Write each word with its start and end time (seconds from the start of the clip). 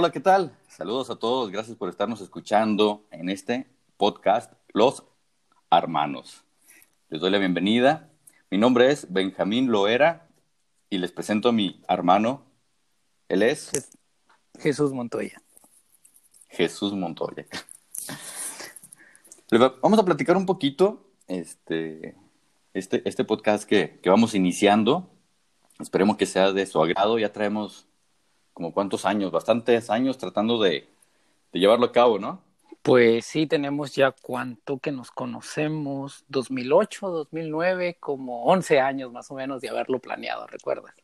Hola, 0.00 0.12
¿qué 0.12 0.20
tal? 0.20 0.56
Saludos 0.66 1.10
a 1.10 1.16
todos, 1.16 1.50
gracias 1.50 1.76
por 1.76 1.90
estarnos 1.90 2.22
escuchando 2.22 3.04
en 3.10 3.28
este 3.28 3.66
podcast 3.98 4.50
Los 4.72 5.04
Hermanos. 5.70 6.42
Les 7.10 7.20
doy 7.20 7.30
la 7.30 7.36
bienvenida. 7.36 8.08
Mi 8.50 8.56
nombre 8.56 8.90
es 8.90 9.12
Benjamín 9.12 9.70
Loera 9.70 10.26
y 10.88 10.96
les 10.96 11.12
presento 11.12 11.50
a 11.50 11.52
mi 11.52 11.82
hermano. 11.86 12.46
Él 13.28 13.42
es 13.42 13.72
Jesús 14.58 14.94
Montoya. 14.94 15.42
Jesús 16.48 16.94
Montoya. 16.94 17.44
Vamos 19.82 19.98
a 19.98 20.04
platicar 20.06 20.38
un 20.38 20.46
poquito 20.46 21.10
este, 21.26 22.16
este, 22.72 23.06
este 23.06 23.24
podcast 23.24 23.64
que, 23.64 24.00
que 24.02 24.08
vamos 24.08 24.34
iniciando. 24.34 25.10
Esperemos 25.78 26.16
que 26.16 26.24
sea 26.24 26.52
de 26.52 26.64
su 26.64 26.82
agrado. 26.82 27.18
Ya 27.18 27.34
traemos 27.34 27.86
como 28.52 28.72
cuántos 28.72 29.04
años, 29.04 29.30
bastantes 29.32 29.90
años 29.90 30.18
tratando 30.18 30.60
de, 30.60 30.88
llevarlo 31.52 31.86
a 31.86 31.92
cabo, 31.92 32.18
¿no? 32.18 32.42
Pues 32.82 33.26
sí, 33.26 33.46
tenemos 33.46 33.94
ya 33.94 34.12
cuánto 34.12 34.78
que 34.78 34.92
nos 34.92 35.10
conocemos, 35.10 36.24
2008, 36.28 37.10
2009, 37.10 37.96
como 38.00 38.44
11 38.44 38.80
años 38.80 39.12
más 39.12 39.30
o 39.30 39.34
menos 39.34 39.60
de 39.60 39.68
haberlo 39.68 39.98
planeado, 39.98 40.46
¿recuerdas? 40.46 40.94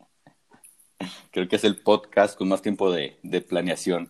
Creo 1.30 1.48
que 1.48 1.56
es 1.56 1.64
el 1.64 1.76
podcast 1.76 2.38
con 2.38 2.48
más 2.48 2.62
tiempo 2.62 2.90
de, 2.90 3.18
planeación. 3.46 4.08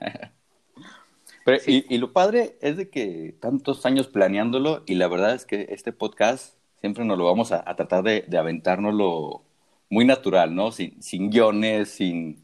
y, 1.66 1.98
lo 1.98 2.12
padre 2.12 2.56
es 2.62 2.76
de 2.76 2.88
que 2.88 3.36
tantos 3.40 3.84
años 3.84 4.06
planeándolo 4.06 4.82
y 4.86 4.94
la 4.94 5.08
verdad 5.08 5.34
es 5.34 5.44
que 5.44 5.66
este 5.70 5.92
podcast 5.92 6.56
siempre 6.80 7.04
nos 7.04 7.18
lo 7.18 7.26
vamos 7.26 7.52
a, 7.52 7.62
tratar 7.76 8.04
de, 8.04 8.24
de 8.26 8.38
aventárnoslo 8.38 9.42
muy 9.90 10.06
natural, 10.06 10.54
¿no? 10.54 10.72
Sin, 10.72 11.02
sin 11.02 11.28
guiones, 11.28 11.90
sin, 11.90 12.41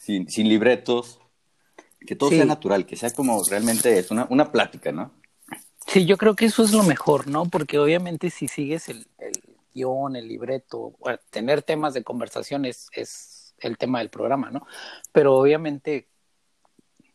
sin, 0.00 0.28
sin 0.30 0.48
libretos, 0.48 1.20
que 2.06 2.16
todo 2.16 2.30
sea 2.30 2.46
natural, 2.46 2.86
que 2.86 2.96
sea 2.96 3.10
como 3.10 3.44
realmente 3.44 3.98
es 3.98 4.10
una, 4.10 4.26
una 4.30 4.50
plática, 4.50 4.90
¿no? 4.92 5.12
Sí, 5.86 6.06
yo 6.06 6.16
creo 6.16 6.34
que 6.34 6.46
eso 6.46 6.62
es 6.64 6.72
lo 6.72 6.82
mejor, 6.82 7.28
¿no? 7.28 7.44
Porque 7.44 7.78
obviamente 7.78 8.30
si 8.30 8.48
sigues 8.48 8.88
el, 8.88 9.06
el 9.18 9.32
guion, 9.74 10.16
el 10.16 10.26
libreto, 10.26 10.94
tener 11.28 11.62
temas 11.62 11.92
de 11.92 12.02
conversación 12.02 12.64
es, 12.64 12.88
es 12.92 13.54
el 13.58 13.76
tema 13.76 13.98
del 13.98 14.08
programa, 14.08 14.50
¿no? 14.50 14.66
Pero 15.12 15.36
obviamente 15.36 16.08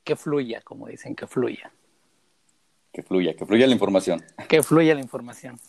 que 0.03 0.15
fluya, 0.15 0.61
como 0.61 0.87
dicen, 0.87 1.15
que 1.15 1.25
fluya. 1.25 1.71
Que 2.93 3.01
fluya, 3.01 3.35
que 3.35 3.47
fluya 3.47 3.65
la 3.65 3.73
información. 3.73 4.23
Que 4.47 4.61
fluya 4.61 4.93
la 4.93 5.01
información. 5.01 5.59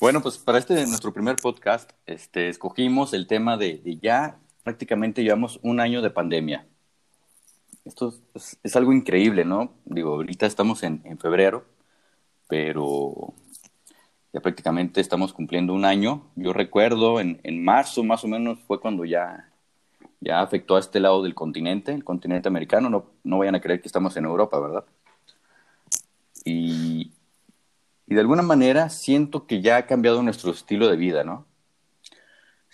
Bueno, 0.00 0.20
pues 0.20 0.38
para 0.38 0.58
este 0.58 0.74
nuestro 0.86 1.12
primer 1.12 1.36
podcast, 1.36 1.92
este, 2.04 2.48
escogimos 2.48 3.14
el 3.14 3.28
tema 3.28 3.56
de, 3.56 3.78
de 3.78 3.96
ya 3.98 4.40
prácticamente 4.64 5.22
llevamos 5.22 5.60
un 5.62 5.78
año 5.78 6.02
de 6.02 6.10
pandemia. 6.10 6.66
Esto 7.84 8.14
es, 8.34 8.76
algo 8.76 8.92
increíble, 8.92 9.44
¿no? 9.44 9.74
Digo, 9.84 10.14
ahorita 10.14 10.46
estamos 10.46 10.82
en, 10.82 11.02
febrero, 11.18 11.66
pero 12.48 13.34
ya 14.32 14.40
prácticamente 14.40 15.00
estamos 15.02 15.34
cumpliendo 15.34 15.74
un 15.74 15.84
año. 15.84 16.22
Yo 16.34 16.54
recuerdo 16.54 17.20
en, 17.20 17.38
marzo 17.62 18.02
más 18.02 18.24
o 18.24 18.28
menos 18.28 18.58
fue 18.66 18.80
cuando 18.80 19.04
ya, 19.04 19.50
ya 20.20 20.40
afectó 20.40 20.76
a 20.76 20.80
este 20.80 20.98
lado 20.98 21.22
del 21.22 21.34
continente, 21.34 21.92
el 21.92 22.04
continente 22.04 22.48
americano. 22.48 22.88
No, 22.88 23.04
no 23.22 23.38
vayan 23.38 23.54
a 23.54 23.60
creer 23.60 23.82
que 23.82 23.88
estamos 23.88 24.16
en 24.16 24.24
Europa, 24.24 24.58
¿verdad? 24.58 24.84
Y, 26.42 27.12
y 28.06 28.14
de 28.14 28.20
alguna 28.20 28.42
manera 28.42 28.88
siento 28.88 29.46
que 29.46 29.60
ya 29.60 29.76
ha 29.76 29.86
cambiado 29.86 30.22
nuestro 30.22 30.52
estilo 30.52 30.88
de 30.88 30.96
vida, 30.96 31.22
¿no? 31.22 31.46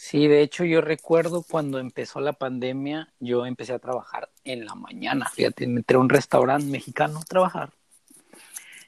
Sí, 0.02 0.28
de 0.28 0.40
hecho 0.40 0.64
yo 0.64 0.80
recuerdo 0.80 1.42
cuando 1.42 1.78
empezó 1.78 2.20
la 2.20 2.32
pandemia, 2.32 3.12
yo 3.20 3.44
empecé 3.44 3.74
a 3.74 3.78
trabajar 3.78 4.30
en 4.44 4.64
la 4.64 4.74
mañana, 4.74 5.28
fíjate, 5.28 5.66
me 5.66 5.80
entré 5.80 5.98
a 5.98 6.00
un 6.00 6.08
restaurante 6.08 6.64
mexicano 6.64 7.18
a 7.18 7.24
trabajar 7.24 7.74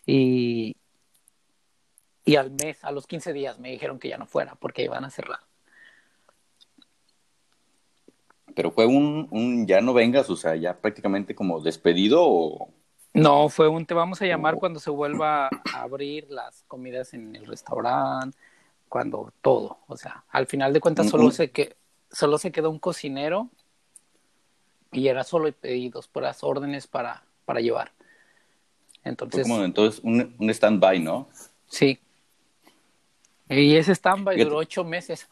y, 0.06 0.74
y 2.24 2.36
al 2.36 2.50
mes, 2.52 2.82
a 2.82 2.90
los 2.92 3.06
15 3.06 3.34
días 3.34 3.58
me 3.58 3.70
dijeron 3.70 3.98
que 3.98 4.08
ya 4.08 4.16
no 4.16 4.24
fuera 4.24 4.54
porque 4.54 4.84
iban 4.84 5.04
a 5.04 5.10
cerrar. 5.10 5.40
Pero 8.56 8.70
fue 8.70 8.86
un, 8.86 9.28
un 9.30 9.66
ya 9.66 9.82
no 9.82 9.92
vengas, 9.92 10.30
o 10.30 10.36
sea, 10.36 10.56
ya 10.56 10.80
prácticamente 10.80 11.34
como 11.34 11.60
despedido 11.60 12.22
o... 12.24 12.70
No, 13.12 13.50
fue 13.50 13.68
un 13.68 13.84
te 13.84 13.92
vamos 13.92 14.22
a 14.22 14.26
llamar 14.26 14.54
cuando 14.54 14.80
se 14.80 14.88
vuelva 14.88 15.48
a 15.48 15.82
abrir 15.82 16.30
las 16.30 16.64
comidas 16.66 17.12
en 17.12 17.36
el 17.36 17.46
restaurante 17.46 18.38
cuando 18.92 19.32
todo, 19.40 19.78
o 19.86 19.96
sea, 19.96 20.26
al 20.28 20.46
final 20.46 20.74
de 20.74 20.80
cuentas 20.80 21.08
solo, 21.08 21.30
se, 21.30 21.50
que, 21.50 21.76
solo 22.10 22.36
se 22.36 22.52
quedó 22.52 22.68
un 22.68 22.78
cocinero 22.78 23.48
y 24.92 25.08
era 25.08 25.24
solo 25.24 25.50
pedidos, 25.50 26.10
las 26.16 26.44
órdenes 26.44 26.88
para, 26.88 27.24
para 27.46 27.60
llevar. 27.60 27.92
Entonces, 29.02 29.44
como, 29.44 29.64
entonces 29.64 30.02
un, 30.04 30.36
un 30.38 30.50
stand-by, 30.50 31.00
¿no? 31.00 31.30
Sí. 31.68 32.00
Y 33.48 33.76
ese 33.76 33.94
stand-by 33.94 34.44
duró 34.44 34.58
ocho 34.58 34.84
meses. 34.84 35.26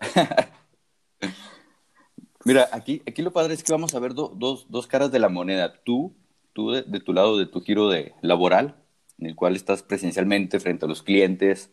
Mira, 2.46 2.70
aquí, 2.72 3.02
aquí 3.06 3.20
lo 3.20 3.34
padre 3.34 3.52
es 3.52 3.62
que 3.62 3.72
vamos 3.72 3.94
a 3.94 3.98
ver 3.98 4.14
dos, 4.14 4.64
dos 4.70 4.86
caras 4.86 5.12
de 5.12 5.18
la 5.18 5.28
moneda. 5.28 5.74
Tú, 5.84 6.14
tú 6.54 6.70
de, 6.70 6.84
de, 6.84 7.00
tu 7.00 7.12
lado, 7.12 7.36
de 7.36 7.44
tu 7.44 7.60
giro 7.60 7.90
de 7.90 8.14
laboral, 8.22 8.82
en 9.18 9.26
el 9.26 9.36
cual 9.36 9.56
estás 9.56 9.82
presencialmente 9.82 10.58
frente 10.58 10.86
a 10.86 10.88
los 10.88 11.02
clientes, 11.02 11.70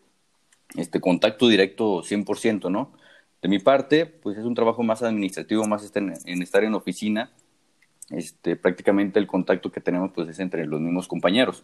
este 0.75 0.99
contacto 0.99 1.47
directo 1.47 2.03
100%, 2.03 2.69
¿no? 2.69 2.93
De 3.41 3.49
mi 3.49 3.59
parte, 3.59 4.05
pues 4.05 4.37
es 4.37 4.45
un 4.45 4.55
trabajo 4.55 4.83
más 4.83 5.03
administrativo, 5.03 5.65
más 5.67 5.91
en, 5.95 6.13
en 6.25 6.41
estar 6.41 6.63
en 6.63 6.73
oficina. 6.73 7.31
Este, 8.09 8.55
prácticamente 8.55 9.19
el 9.19 9.27
contacto 9.27 9.71
que 9.71 9.81
tenemos 9.81 10.11
pues 10.13 10.29
es 10.29 10.39
entre 10.39 10.65
los 10.65 10.79
mismos 10.79 11.07
compañeros. 11.07 11.63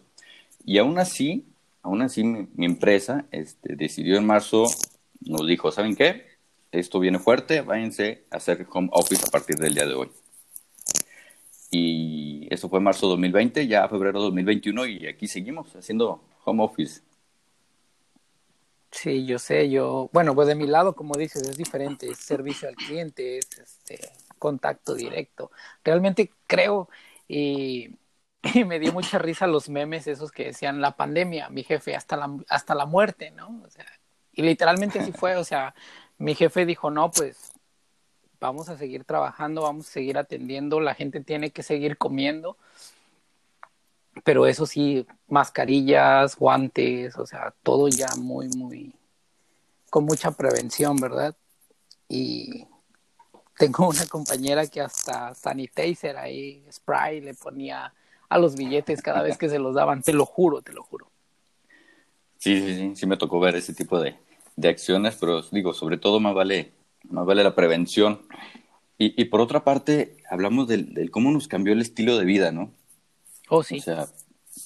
Y 0.64 0.78
aún 0.78 0.98
así, 0.98 1.46
aún 1.82 2.02
así 2.02 2.24
mi, 2.24 2.66
empresa 2.66 3.26
este, 3.30 3.76
decidió 3.76 4.16
en 4.16 4.26
marzo, 4.26 4.64
nos 5.20 5.46
dijo, 5.46 5.72
¿saben 5.72 5.96
qué? 5.96 6.26
Esto 6.72 7.00
viene 7.00 7.18
fuerte, 7.18 7.60
váyanse 7.60 8.24
a 8.30 8.36
hacer 8.36 8.66
home 8.70 8.88
office 8.92 9.24
a 9.26 9.30
partir 9.30 9.56
del 9.56 9.74
día 9.74 9.86
de 9.86 9.94
hoy. 9.94 10.10
Y 11.70 12.46
eso 12.50 12.68
fue 12.68 12.80
marzo 12.80 13.08
2020, 13.08 13.66
ya 13.66 13.88
febrero 13.88 14.20
2021 14.20 14.86
y 14.86 15.06
aquí 15.06 15.26
seguimos 15.26 15.74
haciendo 15.74 16.22
home 16.44 16.62
office. 16.62 17.02
Sí, 18.94 19.26
yo 19.26 19.40
sé, 19.40 19.70
yo, 19.70 20.08
bueno, 20.12 20.34
pues 20.36 20.46
de 20.46 20.54
mi 20.54 20.68
lado, 20.68 20.94
como 20.94 21.16
dices, 21.16 21.42
es 21.42 21.56
diferente, 21.56 22.08
es 22.08 22.18
servicio 22.18 22.68
al 22.68 22.76
cliente, 22.76 23.38
es 23.38 23.48
este 23.58 23.98
contacto 24.38 24.94
directo. 24.94 25.50
Realmente 25.82 26.32
creo 26.46 26.88
y, 27.26 27.98
me 28.66 28.78
dio 28.78 28.92
mucha 28.92 29.18
risa 29.18 29.48
los 29.48 29.68
memes 29.68 30.06
esos 30.06 30.30
que 30.30 30.44
decían 30.46 30.80
la 30.80 30.96
pandemia, 30.96 31.48
mi 31.50 31.64
jefe 31.64 31.96
hasta 31.96 32.16
la 32.16 32.30
hasta 32.48 32.74
la 32.76 32.86
muerte, 32.86 33.32
¿no? 33.32 33.62
O 33.64 33.70
sea, 33.70 33.84
y 34.32 34.42
literalmente 34.42 35.00
así 35.00 35.12
fue, 35.12 35.36
o 35.36 35.44
sea, 35.44 35.74
mi 36.18 36.34
jefe 36.36 36.64
dijo, 36.64 36.90
"No, 36.90 37.10
pues 37.10 37.52
vamos 38.40 38.68
a 38.68 38.76
seguir 38.78 39.04
trabajando, 39.04 39.62
vamos 39.62 39.88
a 39.88 39.92
seguir 39.92 40.18
atendiendo, 40.18 40.80
la 40.80 40.94
gente 40.94 41.20
tiene 41.20 41.50
que 41.50 41.62
seguir 41.64 41.98
comiendo." 41.98 42.56
Pero 44.22 44.46
eso 44.46 44.66
sí, 44.66 45.06
mascarillas, 45.28 46.36
guantes, 46.36 47.16
o 47.16 47.26
sea, 47.26 47.52
todo 47.62 47.88
ya 47.88 48.08
muy, 48.16 48.48
muy, 48.48 48.94
con 49.90 50.04
mucha 50.04 50.30
prevención, 50.30 50.96
¿verdad? 50.96 51.34
Y 52.08 52.66
tengo 53.58 53.88
una 53.88 54.06
compañera 54.06 54.66
que 54.66 54.80
hasta 54.80 55.34
sanitizer 55.34 56.16
ahí, 56.16 56.64
spray, 56.70 57.20
le 57.20 57.34
ponía 57.34 57.92
a 58.28 58.38
los 58.38 58.56
billetes 58.56 59.02
cada 59.02 59.22
vez 59.22 59.36
que 59.36 59.48
se 59.48 59.58
los 59.58 59.74
daban, 59.74 60.02
te 60.02 60.12
lo 60.12 60.26
juro, 60.26 60.62
te 60.62 60.72
lo 60.72 60.82
juro. 60.82 61.10
Sí, 62.38 62.60
sí, 62.60 62.76
sí, 62.76 62.92
sí 62.96 63.06
me 63.06 63.16
tocó 63.16 63.40
ver 63.40 63.56
ese 63.56 63.74
tipo 63.74 64.00
de, 64.00 64.16
de 64.56 64.68
acciones, 64.68 65.16
pero 65.18 65.42
digo, 65.50 65.72
sobre 65.72 65.98
todo 65.98 66.20
más 66.20 66.34
vale, 66.34 66.72
más 67.08 67.24
vale 67.24 67.42
la 67.42 67.54
prevención. 67.54 68.20
Y, 68.98 69.20
y 69.20 69.26
por 69.26 69.40
otra 69.40 69.64
parte, 69.64 70.18
hablamos 70.30 70.68
del, 70.68 70.94
del 70.94 71.10
cómo 71.10 71.30
nos 71.30 71.48
cambió 71.48 71.72
el 71.72 71.80
estilo 71.80 72.18
de 72.18 72.24
vida, 72.24 72.52
¿no? 72.52 72.70
Oh, 73.48 73.62
sí. 73.62 73.78
O 73.78 73.82
sea, 73.82 74.06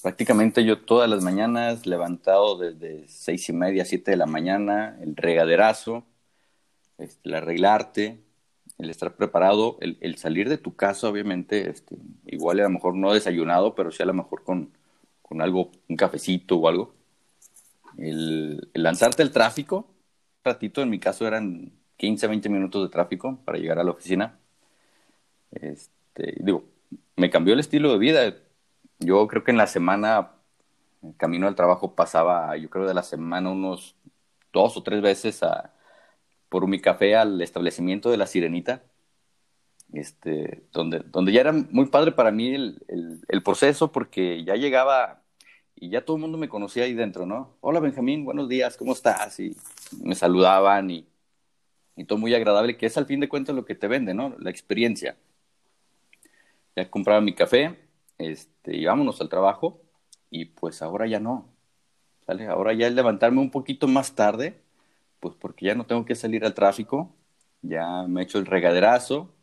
prácticamente 0.01 0.63
yo 0.63 0.81
todas 0.81 1.09
las 1.09 1.23
mañanas 1.23 1.85
levantado 1.85 2.57
desde 2.57 3.07
seis 3.07 3.49
y 3.49 3.53
media, 3.53 3.85
siete 3.85 4.11
de 4.11 4.17
la 4.17 4.25
mañana, 4.25 4.97
el 5.01 5.15
regaderazo, 5.15 6.05
este, 6.97 7.29
el 7.29 7.35
arreglarte, 7.35 8.23
el 8.77 8.89
estar 8.89 9.15
preparado, 9.15 9.77
el, 9.81 9.97
el, 10.01 10.17
salir 10.17 10.47
de 10.49 10.57
tu 10.57 10.75
casa, 10.75 11.09
obviamente, 11.09 11.69
este, 11.69 11.95
igual 12.25 12.59
a 12.59 12.63
lo 12.63 12.69
mejor 12.69 12.95
no 12.95 13.13
desayunado, 13.13 13.75
pero 13.75 13.91
sí 13.91 14.01
a 14.03 14.05
lo 14.05 14.13
mejor 14.13 14.43
con, 14.43 14.71
con 15.21 15.41
algo, 15.41 15.71
un 15.87 15.95
cafecito 15.97 16.57
o 16.57 16.67
algo. 16.67 16.93
El, 17.97 18.69
el 18.73 18.83
lanzarte 18.83 19.21
al 19.23 19.31
tráfico, 19.31 19.77
un 19.77 20.45
ratito, 20.45 20.81
en 20.81 20.89
mi 20.89 20.99
caso 20.99 21.27
eran 21.27 21.73
15, 21.97 22.27
20 22.27 22.49
minutos 22.49 22.83
de 22.83 22.89
tráfico 22.89 23.39
para 23.43 23.57
llegar 23.57 23.79
a 23.79 23.83
la 23.83 23.91
oficina. 23.91 24.39
Este, 25.51 26.35
digo, 26.39 26.63
me 27.15 27.29
cambió 27.29 27.53
el 27.53 27.59
estilo 27.59 27.91
de 27.91 27.97
vida 27.99 28.35
yo 28.99 29.27
creo 29.27 29.43
que 29.43 29.51
en 29.51 29.57
la 29.57 29.67
semana, 29.67 30.31
camino 31.17 31.47
al 31.47 31.55
trabajo, 31.55 31.95
pasaba, 31.95 32.55
yo 32.57 32.69
creo 32.69 32.87
de 32.87 32.93
la 32.93 33.03
semana 33.03 33.51
unos 33.51 33.95
dos 34.53 34.77
o 34.77 34.83
tres 34.83 35.01
veces 35.01 35.43
a, 35.43 35.73
por 36.49 36.67
mi 36.67 36.81
café 36.81 37.15
al 37.15 37.41
establecimiento 37.41 38.11
de 38.11 38.17
la 38.17 38.27
Sirenita. 38.27 38.83
este, 39.93 40.63
donde, 40.71 40.99
donde 40.99 41.31
ya 41.31 41.41
era 41.41 41.51
muy 41.53 41.87
padre 41.87 42.11
para 42.11 42.31
mí 42.31 42.53
el, 42.53 42.81
el, 43.27 43.43
proceso 43.43 43.91
porque 43.91 44.43
ya 44.43 44.55
llegaba 44.55 45.23
y 45.75 45.89
ya 45.89 46.05
todo 46.05 46.17
el 46.17 46.21
mundo 46.21 46.37
me 46.37 46.49
conocía 46.49 46.83
ahí 46.83 46.93
dentro, 46.93 47.25
¿no? 47.25 47.57
Hola 47.61 47.79
Benjamín, 47.79 48.25
buenos 48.25 48.49
días, 48.49 48.77
¿cómo 48.77 48.93
estás? 48.93 49.39
Y 49.39 49.55
me 50.03 50.15
saludaban 50.15 50.91
y, 50.91 51.07
y 51.95 52.05
todo 52.05 52.19
muy 52.19 52.33
agradable, 52.35 52.77
que 52.77 52.85
es 52.85 52.97
al 52.97 53.05
fin 53.05 53.19
de 53.19 53.29
cuentas 53.29 53.55
lo 53.55 53.65
que 53.65 53.75
te 53.75 53.87
vende, 53.87 54.13
¿no? 54.13 54.35
La 54.39 54.49
experiencia. 54.51 55.17
Ya 56.75 56.89
compraba 56.89 57.21
mi 57.21 57.33
café, 57.33 57.77
este, 58.19 58.75
y 58.75 58.85
vámonos 58.85 59.19
al 59.21 59.29
trabajo, 59.29 59.81
y 60.29 60.45
pues 60.45 60.83
ahora 60.83 61.07
ya 61.07 61.19
no, 61.19 61.49
¿sale? 62.25 62.45
Ahora 62.45 62.73
ya 62.73 62.85
el 62.85 62.95
levantarme 62.95 63.39
un 63.39 63.49
poquito 63.49 63.87
más 63.87 64.13
tarde, 64.13 64.61
pues 65.19 65.35
porque 65.35 65.65
ya 65.65 65.75
no 65.75 65.85
tengo 65.85 66.05
que 66.05 66.15
salir 66.15 66.45
al 66.45 66.53
tráfico, 66.53 67.15
ya 67.61 68.03
me 68.07 68.21
he 68.21 68.23
hecho 68.25 68.37
el 68.37 68.45
regaderazo, 68.45 69.33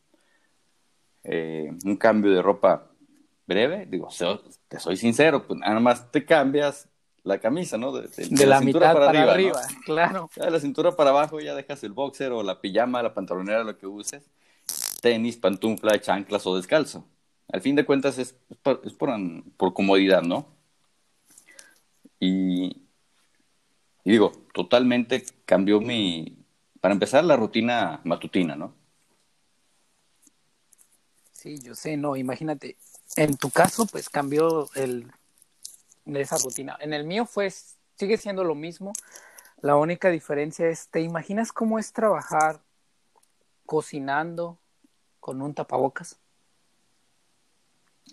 eh, 1.25 1.73
un 1.85 1.97
cambio 1.97 2.33
de 2.33 2.43
ropa 2.43 2.89
breve, 3.47 3.87
digo, 3.87 4.09
te 4.69 4.79
soy 4.79 4.97
sincero, 4.97 5.47
pues 5.47 5.59
nada 5.59 5.81
más 5.81 6.11
te 6.13 6.25
cambias 6.25 6.89
la 7.25 7.39
camisa, 7.39 7.77
¿no? 7.77 7.93
De, 7.93 8.03
la, 8.03 8.09
cintura 8.09 8.61
mitad 8.61 8.95
para, 8.95 9.33
arriba, 9.33 9.61
claro. 9.85 10.31
de 10.37 10.51
la 10.51 10.61
cintura 10.61 10.95
para 10.95 11.11
abajo 11.11 11.41
ya 11.41 11.55
dejas 11.55 11.83
el 11.83 11.93
boxer 11.93 12.31
o 12.31 12.43
la 12.43 12.61
pijama, 12.61 13.03
la 13.03 13.13
pantalonera, 13.15 13.65
lo 13.65 13.77
que 13.77 13.87
uses, 13.87 14.31
tenis, 15.03 15.37
pantufla, 15.37 16.01
chanclas 16.01 16.47
o 16.47 16.57
descalzo. 16.57 17.05
Al 17.49 17.61
fin 17.61 17.77
de 17.77 17.87
cuentas 17.87 18.19
es, 18.19 18.35
por, 18.63 18.83
por, 19.57 19.75
comodidad, 19.75 20.23
¿no? 20.23 20.47
Y, 22.19 22.83
digo, 24.05 24.33
totalmente 24.53 25.25
cambió 25.45 25.81
mi, 25.81 26.45
para 26.81 26.95
empezar, 26.95 27.25
la 27.25 27.37
rutina 27.37 28.01
matutina, 28.05 28.57
¿no? 28.57 28.75
Sí, 31.33 31.61
yo 31.61 31.75
sé, 31.75 31.97
no, 31.97 32.17
imagínate, 32.17 32.77
en 33.15 33.37
tu 33.37 33.51
caso, 33.51 33.87
pues 33.87 34.09
cambió 34.09 34.69
el, 34.75 35.11
esa 36.07 36.39
rutina. 36.39 36.77
En 36.81 36.93
el 36.93 37.05
mío 37.05 37.27
fue, 37.27 37.53
sigue 37.95 38.17
siendo 38.17 38.43
lo 38.43 38.55
mismo. 38.55 38.93
La 39.61 39.77
única 39.77 40.11
diferencia 40.11 40.69
es, 40.69 40.89
¿te 40.89 41.01
imaginas 41.01 41.53
cómo 41.53 41.79
es 41.79 41.93
trabajar 41.93 42.61
cocinando 43.65 44.59
con 45.21 45.41
un 45.41 45.55
tapabocas? 45.55 46.19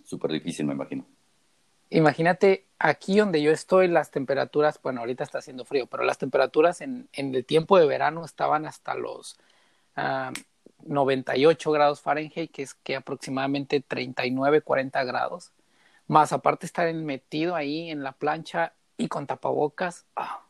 Súper 0.03 0.31
difícil, 0.31 0.65
me 0.65 0.73
imagino. 0.73 1.05
Imagínate 1.89 2.65
aquí 2.79 3.19
donde 3.19 3.41
yo 3.41 3.51
estoy, 3.51 3.87
las 3.87 4.09
temperaturas, 4.09 4.79
bueno, 4.81 5.01
ahorita 5.01 5.23
está 5.23 5.37
haciendo 5.37 5.63
frío, 5.63 5.85
pero 5.85 6.03
las 6.03 6.17
temperaturas 6.17 6.81
en, 6.81 7.07
en 7.13 7.35
el 7.35 7.45
tiempo 7.45 7.77
de 7.77 7.85
verano 7.85 8.25
estaban 8.25 8.65
hasta 8.65 8.95
los 8.95 9.37
98 10.85 11.71
grados 11.71 12.01
Fahrenheit, 12.01 12.51
que 12.51 12.63
es 12.63 12.73
que 12.73 12.95
aproximadamente 12.95 13.79
39, 13.81 14.61
40 14.61 15.03
grados. 15.03 15.51
Más 16.07 16.33
aparte 16.33 16.65
estar 16.65 16.91
metido 16.93 17.55
ahí 17.55 17.89
en 17.89 18.03
la 18.03 18.11
plancha 18.13 18.73
y 18.97 19.07
con 19.07 19.27
tapabocas. 19.27 20.05
Ah, 20.15 20.43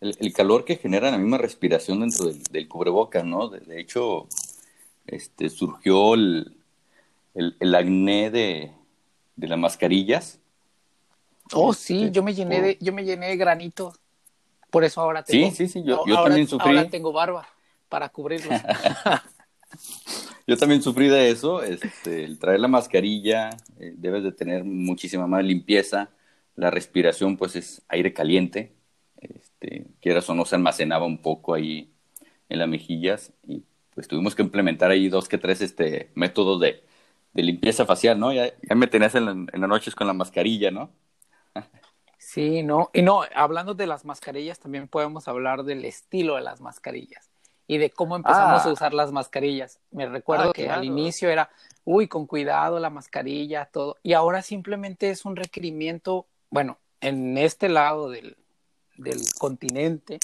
el, 0.00 0.32
calor 0.32 0.64
que 0.64 0.76
genera 0.76 1.10
la 1.10 1.18
misma 1.18 1.38
respiración 1.38 2.00
dentro 2.00 2.26
del, 2.26 2.68
cubrebocas, 2.68 3.24
¿no? 3.24 3.48
De, 3.48 3.80
hecho, 3.80 4.28
este, 5.06 5.48
surgió 5.48 6.14
el, 6.14 6.55
el, 7.36 7.74
acné 7.74 8.30
de, 8.30 8.72
de, 9.36 9.48
las 9.48 9.58
mascarillas. 9.58 10.40
Oh, 11.52 11.72
sí, 11.72 12.04
este, 12.04 12.12
yo 12.12 12.22
me 12.22 12.34
llené 12.34 12.60
de, 12.60 12.78
yo 12.80 12.92
me 12.92 13.04
llené 13.04 13.28
de 13.28 13.36
granitos. 13.36 13.94
Por 14.70 14.84
eso 14.84 15.00
ahora 15.00 15.22
tengo. 15.22 15.50
Sí, 15.50 15.54
sí, 15.54 15.68
sí, 15.68 15.82
yo, 15.84 16.04
yo 16.06 16.22
también 16.22 16.48
sufrí. 16.48 16.70
Ahora 16.70 16.90
tengo 16.90 17.12
barba 17.12 17.46
para 17.88 18.08
cubrirlos. 18.08 18.60
Yo 20.46 20.56
también 20.56 20.80
sufrí 20.80 21.08
de 21.08 21.30
eso, 21.30 21.62
este, 21.62 22.24
el 22.24 22.38
traer 22.38 22.60
la 22.60 22.68
mascarilla, 22.68 23.50
eh, 23.80 23.94
debes 23.96 24.22
de 24.22 24.30
tener 24.30 24.62
muchísima 24.64 25.26
más 25.26 25.44
limpieza, 25.44 26.10
la 26.54 26.70
respiración 26.70 27.36
pues 27.36 27.56
es 27.56 27.82
aire 27.88 28.12
caliente, 28.12 28.72
este, 29.20 29.88
quieras 30.00 30.30
o 30.30 30.34
no 30.34 30.44
se 30.44 30.54
almacenaba 30.54 31.04
un 31.04 31.18
poco 31.18 31.52
ahí 31.52 31.90
en 32.48 32.60
las 32.60 32.68
mejillas 32.68 33.32
y 33.46 33.64
pues 33.92 34.06
tuvimos 34.06 34.36
que 34.36 34.42
implementar 34.42 34.92
ahí 34.92 35.08
dos 35.08 35.28
que 35.28 35.36
tres 35.36 35.60
este, 35.62 36.10
métodos 36.14 36.60
de, 36.60 36.84
limpieza 37.42 37.84
facial, 37.86 38.18
¿no? 38.18 38.32
Ya, 38.32 38.52
me 38.74 38.86
tenías 38.86 39.14
en, 39.14 39.28
en 39.52 39.60
las 39.60 39.68
noches 39.68 39.94
con 39.94 40.06
la 40.06 40.12
mascarilla, 40.12 40.70
¿no? 40.70 40.90
Sí, 42.18 42.62
no, 42.62 42.90
y 42.92 43.02
no, 43.02 43.22
hablando 43.34 43.74
de 43.74 43.86
las 43.86 44.04
mascarillas, 44.04 44.58
también 44.58 44.88
podemos 44.88 45.28
hablar 45.28 45.64
del 45.64 45.84
estilo 45.84 46.34
de 46.34 46.42
las 46.42 46.60
mascarillas 46.60 47.30
y 47.66 47.78
de 47.78 47.90
cómo 47.90 48.16
empezamos 48.16 48.62
a 48.62 48.68
ah. 48.68 48.72
usar 48.72 48.94
las 48.94 49.12
mascarillas. 49.12 49.80
Me 49.90 50.06
recuerdo 50.06 50.50
ah, 50.50 50.52
que 50.52 50.68
al 50.68 50.84
inicio 50.84 51.30
era, 51.30 51.50
uy, 51.84 52.08
con 52.08 52.26
cuidado 52.26 52.78
la 52.78 52.90
mascarilla, 52.90 53.66
todo. 53.66 53.96
Y 54.02 54.12
ahora 54.12 54.42
simplemente 54.42 55.10
es 55.10 55.24
un 55.24 55.36
requerimiento, 55.36 56.26
bueno, 56.50 56.78
en 57.00 57.38
este 57.38 57.68
lado 57.68 58.10
del, 58.10 58.36
del 58.96 59.20
continente, 59.38 60.18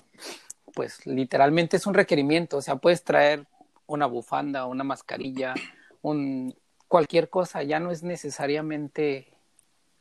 pues 0.74 1.06
literalmente 1.06 1.76
es 1.76 1.86
un 1.86 1.94
requerimiento. 1.94 2.58
O 2.58 2.62
sea, 2.62 2.76
puedes 2.76 3.04
traer 3.04 3.46
una 3.86 4.06
bufanda, 4.06 4.66
una 4.66 4.84
mascarilla, 4.84 5.54
un, 6.00 6.54
cualquier 6.92 7.30
cosa. 7.30 7.62
Ya 7.62 7.80
no 7.80 7.90
es 7.90 8.02
necesariamente 8.02 9.32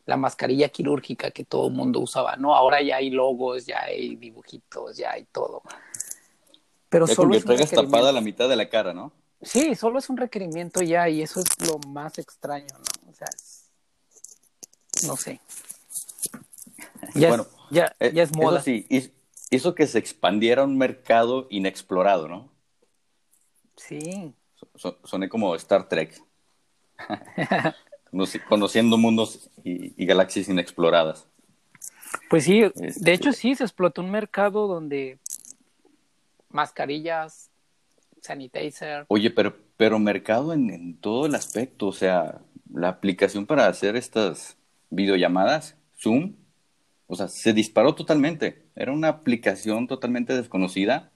la 0.05 0.17
mascarilla 0.17 0.67
quirúrgica 0.67 1.31
que 1.31 1.45
todo 1.45 1.67
el 1.67 1.73
mundo 1.73 2.01
usaba, 2.01 2.35
¿no? 2.35 2.53
Ahora 2.53 2.81
ya 2.81 2.97
hay 2.97 3.09
logos, 3.11 3.65
ya 3.65 3.83
hay 3.83 4.17
dibujitos, 4.17 4.97
ya 4.97 5.11
hay 5.11 5.23
todo. 5.31 5.61
Pero 6.89 7.07
solo 7.07 7.33
es 7.33 7.45
traigas 7.45 7.71
tapada 7.71 8.11
la 8.11 8.19
mitad 8.19 8.49
de 8.49 8.57
la 8.57 8.67
cara, 8.67 8.93
¿no? 8.93 9.13
Sí, 9.41 9.73
solo 9.75 9.99
es 9.99 10.09
un 10.09 10.17
requerimiento 10.17 10.81
ya 10.81 11.07
y 11.07 11.21
eso 11.21 11.39
es 11.39 11.47
lo 11.65 11.79
más 11.87 12.19
extraño, 12.19 12.67
¿no? 12.77 13.09
O 13.09 13.13
sea, 13.13 13.29
no 15.07 15.15
sé. 15.15 15.39
Ya 17.15 17.29
bueno, 17.29 17.43
es, 17.43 17.71
ya, 17.71 17.95
eh, 18.01 18.11
ya 18.13 18.23
es 18.23 18.35
moda. 18.35 18.57
Eso 18.57 18.65
sí, 18.65 19.13
hizo 19.49 19.75
que 19.75 19.87
se 19.87 19.97
expandiera 19.97 20.65
un 20.65 20.77
mercado 20.77 21.47
inexplorado, 21.49 22.27
¿no? 22.27 22.51
Sí. 23.77 24.33
soné 25.05 25.29
como 25.29 25.55
Star 25.55 25.87
Trek. 25.87 26.21
Conociendo 28.49 28.97
mundos 28.97 29.49
y, 29.63 30.05
galaxias 30.05 30.49
inexploradas. 30.49 31.27
Pues 32.29 32.43
sí, 32.43 32.59
de 32.61 32.71
este, 32.75 33.13
hecho 33.13 33.31
sí, 33.31 33.55
se 33.55 33.63
explotó 33.63 34.01
un 34.01 34.11
mercado 34.11 34.67
donde 34.67 35.17
mascarillas, 36.49 37.49
sanitizer. 38.21 39.05
Oye, 39.07 39.31
pero, 39.31 39.57
pero 39.77 39.99
mercado 39.99 40.53
en, 40.53 40.97
todo 40.97 41.25
el 41.25 41.35
aspecto, 41.35 41.87
o 41.87 41.93
sea, 41.93 42.41
la 42.73 42.89
aplicación 42.89 43.45
para 43.45 43.67
hacer 43.67 43.95
estas 43.95 44.57
videollamadas, 44.89 45.77
Zoom, 45.97 46.35
o 47.07 47.15
sea, 47.15 47.27
se 47.27 47.53
disparó 47.53 47.95
totalmente. 47.95 48.65
Era 48.75 48.91
una 48.91 49.09
aplicación 49.09 49.87
totalmente 49.87 50.35
desconocida 50.35 51.11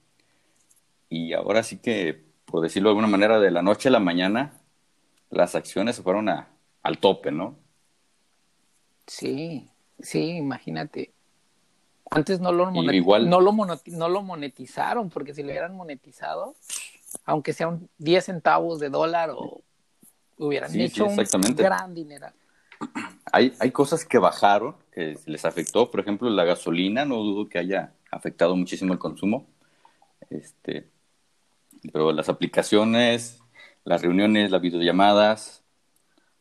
y 1.09 1.33
ahora 1.33 1.63
sí 1.63 1.77
que, 1.77 2.25
por 2.45 2.61
decirlo 2.61 2.89
de 2.89 2.91
alguna 2.91 3.07
manera, 3.07 3.39
de 3.39 3.51
la 3.51 3.61
noche 3.61 3.89
a 3.89 3.91
la 3.91 3.99
mañana, 3.99 4.59
las 5.29 5.55
acciones 5.55 5.95
se 5.95 6.03
fueron 6.03 6.29
a, 6.29 6.49
al 6.83 6.97
tope, 6.97 7.31
¿no? 7.31 7.57
Sí, 9.07 9.67
sí, 9.99 10.37
imagínate. 10.37 11.11
Antes 12.09 12.39
no 12.39 12.51
lo, 12.51 12.71
no, 12.71 12.81
lo 12.83 13.65
no 13.87 14.09
lo 14.09 14.21
monetizaron, 14.21 15.09
porque 15.09 15.33
si 15.33 15.41
lo 15.41 15.49
hubieran 15.49 15.75
monetizado, 15.75 16.55
aunque 17.25 17.53
sea 17.53 17.67
un 17.67 17.89
10 17.97 18.25
centavos 18.25 18.79
de 18.79 18.89
dólar, 18.89 19.31
o 19.31 19.61
hubieran 20.37 20.73
hecho 20.79 21.05
un 21.05 21.15
gran 21.55 21.93
dinero. 21.93 22.27
Hay, 23.31 23.53
hay 23.59 23.71
cosas 23.71 24.05
que 24.05 24.17
bajaron, 24.17 24.75
que 24.91 25.17
les 25.25 25.45
afectó, 25.45 25.89
por 25.89 25.99
ejemplo, 25.99 26.29
la 26.29 26.43
gasolina, 26.43 27.05
no 27.05 27.15
dudo 27.17 27.49
que 27.49 27.57
haya 27.57 27.93
afectado 28.11 28.55
muchísimo 28.55 28.93
el 28.93 28.99
consumo. 28.99 29.47
Este, 30.29 30.89
pero 31.91 32.11
las 32.11 32.29
aplicaciones, 32.29 33.39
las 33.85 34.01
reuniones, 34.01 34.51
las 34.51 34.61
videollamadas. 34.61 35.63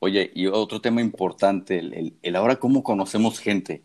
Oye, 0.00 0.32
y 0.34 0.48
otro 0.48 0.80
tema 0.80 1.00
importante, 1.00 1.78
el, 1.78 2.18
el 2.20 2.36
ahora 2.36 2.56
cómo 2.56 2.82
conocemos 2.82 3.38
gente. 3.38 3.84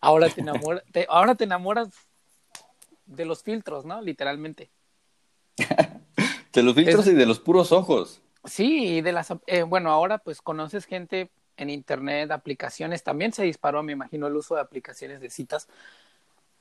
Ahora 0.00 0.28
te, 0.34 0.40
enamoras, 0.40 0.82
ahora 1.08 1.34
te 1.34 1.44
enamoras 1.44 1.88
de 3.06 3.24
los 3.24 3.42
filtros, 3.42 3.84
¿no? 3.84 4.00
Literalmente. 4.00 4.70
de 6.52 6.62
los 6.62 6.74
filtros 6.74 7.06
y 7.06 7.14
de 7.14 7.26
los 7.26 7.38
puros 7.38 7.72
ojos. 7.72 8.22
Sí, 8.44 9.02
de 9.02 9.12
las, 9.12 9.32
eh, 9.46 9.62
bueno, 9.62 9.90
ahora 9.90 10.18
pues 10.18 10.40
conoces 10.40 10.86
gente 10.86 11.30
en 11.58 11.68
internet, 11.68 12.30
aplicaciones, 12.30 13.02
también 13.02 13.34
se 13.34 13.42
disparó, 13.42 13.82
me 13.82 13.92
imagino, 13.92 14.28
el 14.28 14.36
uso 14.36 14.54
de 14.54 14.62
aplicaciones 14.62 15.20
de 15.20 15.28
citas, 15.28 15.68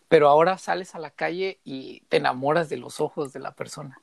pero 0.10 0.28
ahora 0.28 0.58
sales 0.58 0.94
a 0.94 1.00
la 1.00 1.12
calle 1.12 1.62
y 1.64 2.02
te 2.10 2.18
enamoras 2.18 2.68
de 2.68 2.76
los 2.76 3.00
ojos 3.00 3.32
de 3.32 3.40
la 3.40 3.56
persona. 3.56 4.02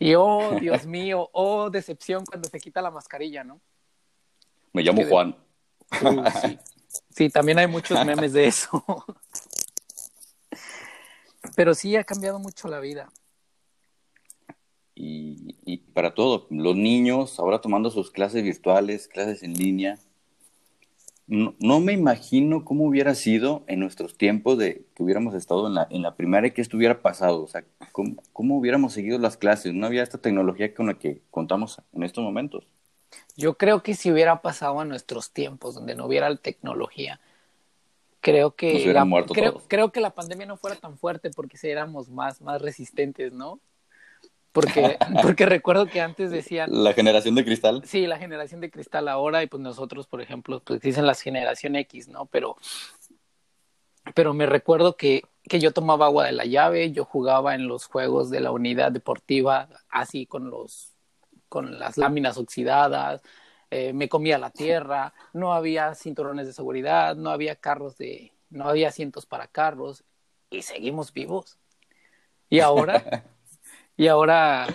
Y 0.00 0.14
oh, 0.16 0.50
Dios 0.60 0.86
mío, 0.86 1.28
oh, 1.32 1.70
decepción 1.70 2.24
cuando 2.24 2.48
se 2.48 2.58
quita 2.58 2.82
la 2.82 2.90
mascarilla, 2.90 3.44
¿no? 3.44 3.60
Me 4.72 4.82
llamo 4.82 5.02
Juan. 5.08 5.36
sí. 6.42 6.58
Sí, 7.10 7.28
también 7.28 7.58
hay 7.58 7.68
muchos 7.68 8.04
memes 8.04 8.32
de 8.32 8.48
eso. 8.48 8.82
Pero 11.54 11.74
sí 11.74 11.94
ha 11.94 12.02
cambiado 12.02 12.40
mucho 12.40 12.68
la 12.68 12.80
vida. 12.80 13.12
y, 14.94 15.78
para 15.94 16.14
todo. 16.14 16.46
Los 16.50 16.76
niños 16.76 17.38
ahora 17.38 17.60
tomando 17.60 17.90
sus 17.90 18.10
clases 18.10 18.42
virtuales, 18.42 19.06
clases 19.06 19.42
en 19.42 19.54
línea. 19.54 19.98
No, 21.30 21.78
me 21.78 21.92
imagino 21.92 22.64
cómo 22.64 22.86
hubiera 22.86 23.14
sido 23.14 23.62
en 23.68 23.78
nuestros 23.78 24.18
tiempos 24.18 24.58
de 24.58 24.84
que 24.96 25.04
hubiéramos 25.04 25.32
estado 25.36 25.68
en 25.68 25.74
la, 25.74 25.86
en 25.88 26.02
la 26.02 26.16
primaria 26.16 26.48
y 26.48 26.50
que 26.50 26.60
esto 26.60 26.76
hubiera 26.76 27.02
pasado. 27.02 27.44
O 27.44 27.46
sea, 27.46 27.62
¿cómo, 27.92 28.16
¿cómo, 28.32 28.58
hubiéramos 28.58 28.92
seguido 28.94 29.16
las 29.16 29.36
clases? 29.36 29.72
No 29.72 29.86
había 29.86 30.02
esta 30.02 30.18
tecnología 30.18 30.74
con 30.74 30.88
la 30.88 30.94
que 30.94 31.22
contamos 31.30 31.80
en 31.92 32.02
estos 32.02 32.24
momentos. 32.24 32.66
Yo 33.36 33.56
creo 33.56 33.80
que 33.84 33.94
si 33.94 34.10
hubiera 34.10 34.42
pasado 34.42 34.80
a 34.80 34.84
nuestros 34.84 35.30
tiempos, 35.30 35.76
donde 35.76 35.94
no 35.94 36.06
hubiera 36.06 36.34
tecnología, 36.34 37.20
creo 38.20 38.56
que 38.56 38.92
la, 38.92 39.06
creo, 39.32 39.62
creo, 39.68 39.92
que 39.92 40.00
la 40.00 40.10
pandemia 40.10 40.46
no 40.46 40.56
fuera 40.56 40.74
tan 40.74 40.98
fuerte 40.98 41.30
porque 41.30 41.56
éramos 41.62 42.08
más, 42.08 42.40
más 42.40 42.60
resistentes, 42.60 43.32
¿no? 43.32 43.60
Porque, 44.52 44.98
porque 45.22 45.46
recuerdo 45.46 45.86
que 45.86 46.00
antes 46.00 46.30
decían... 46.30 46.70
La 46.72 46.92
generación 46.92 47.34
de 47.34 47.44
cristal. 47.44 47.82
Sí, 47.84 48.06
la 48.06 48.18
generación 48.18 48.60
de 48.60 48.70
cristal 48.70 49.08
ahora 49.08 49.42
y 49.42 49.46
pues 49.46 49.62
nosotros, 49.62 50.06
por 50.06 50.20
ejemplo, 50.20 50.60
pues 50.64 50.80
dicen 50.80 51.06
la 51.06 51.14
generación 51.14 51.76
X, 51.76 52.08
¿no? 52.08 52.26
Pero, 52.26 52.56
pero 54.14 54.34
me 54.34 54.46
recuerdo 54.46 54.96
que, 54.96 55.22
que 55.44 55.60
yo 55.60 55.72
tomaba 55.72 56.06
agua 56.06 56.26
de 56.26 56.32
la 56.32 56.44
llave, 56.44 56.92
yo 56.92 57.04
jugaba 57.04 57.54
en 57.54 57.68
los 57.68 57.86
juegos 57.86 58.30
de 58.30 58.40
la 58.40 58.50
unidad 58.50 58.92
deportiva 58.92 59.68
así 59.88 60.26
con 60.26 60.50
los 60.50 60.94
con 61.50 61.80
las 61.80 61.98
láminas 61.98 62.38
oxidadas, 62.38 63.22
eh, 63.70 63.92
me 63.92 64.08
comía 64.08 64.38
la 64.38 64.50
tierra, 64.50 65.12
no 65.32 65.52
había 65.52 65.94
cinturones 65.94 66.46
de 66.46 66.52
seguridad, 66.52 67.16
no 67.16 67.30
había 67.30 67.56
carros 67.56 67.98
de, 67.98 68.32
no 68.50 68.68
había 68.68 68.88
asientos 68.88 69.26
para 69.26 69.48
carros 69.48 70.04
y 70.48 70.62
seguimos 70.62 71.12
vivos. 71.12 71.58
Y 72.48 72.60
ahora 72.60 73.24
Y 73.96 74.06
ahora, 74.06 74.66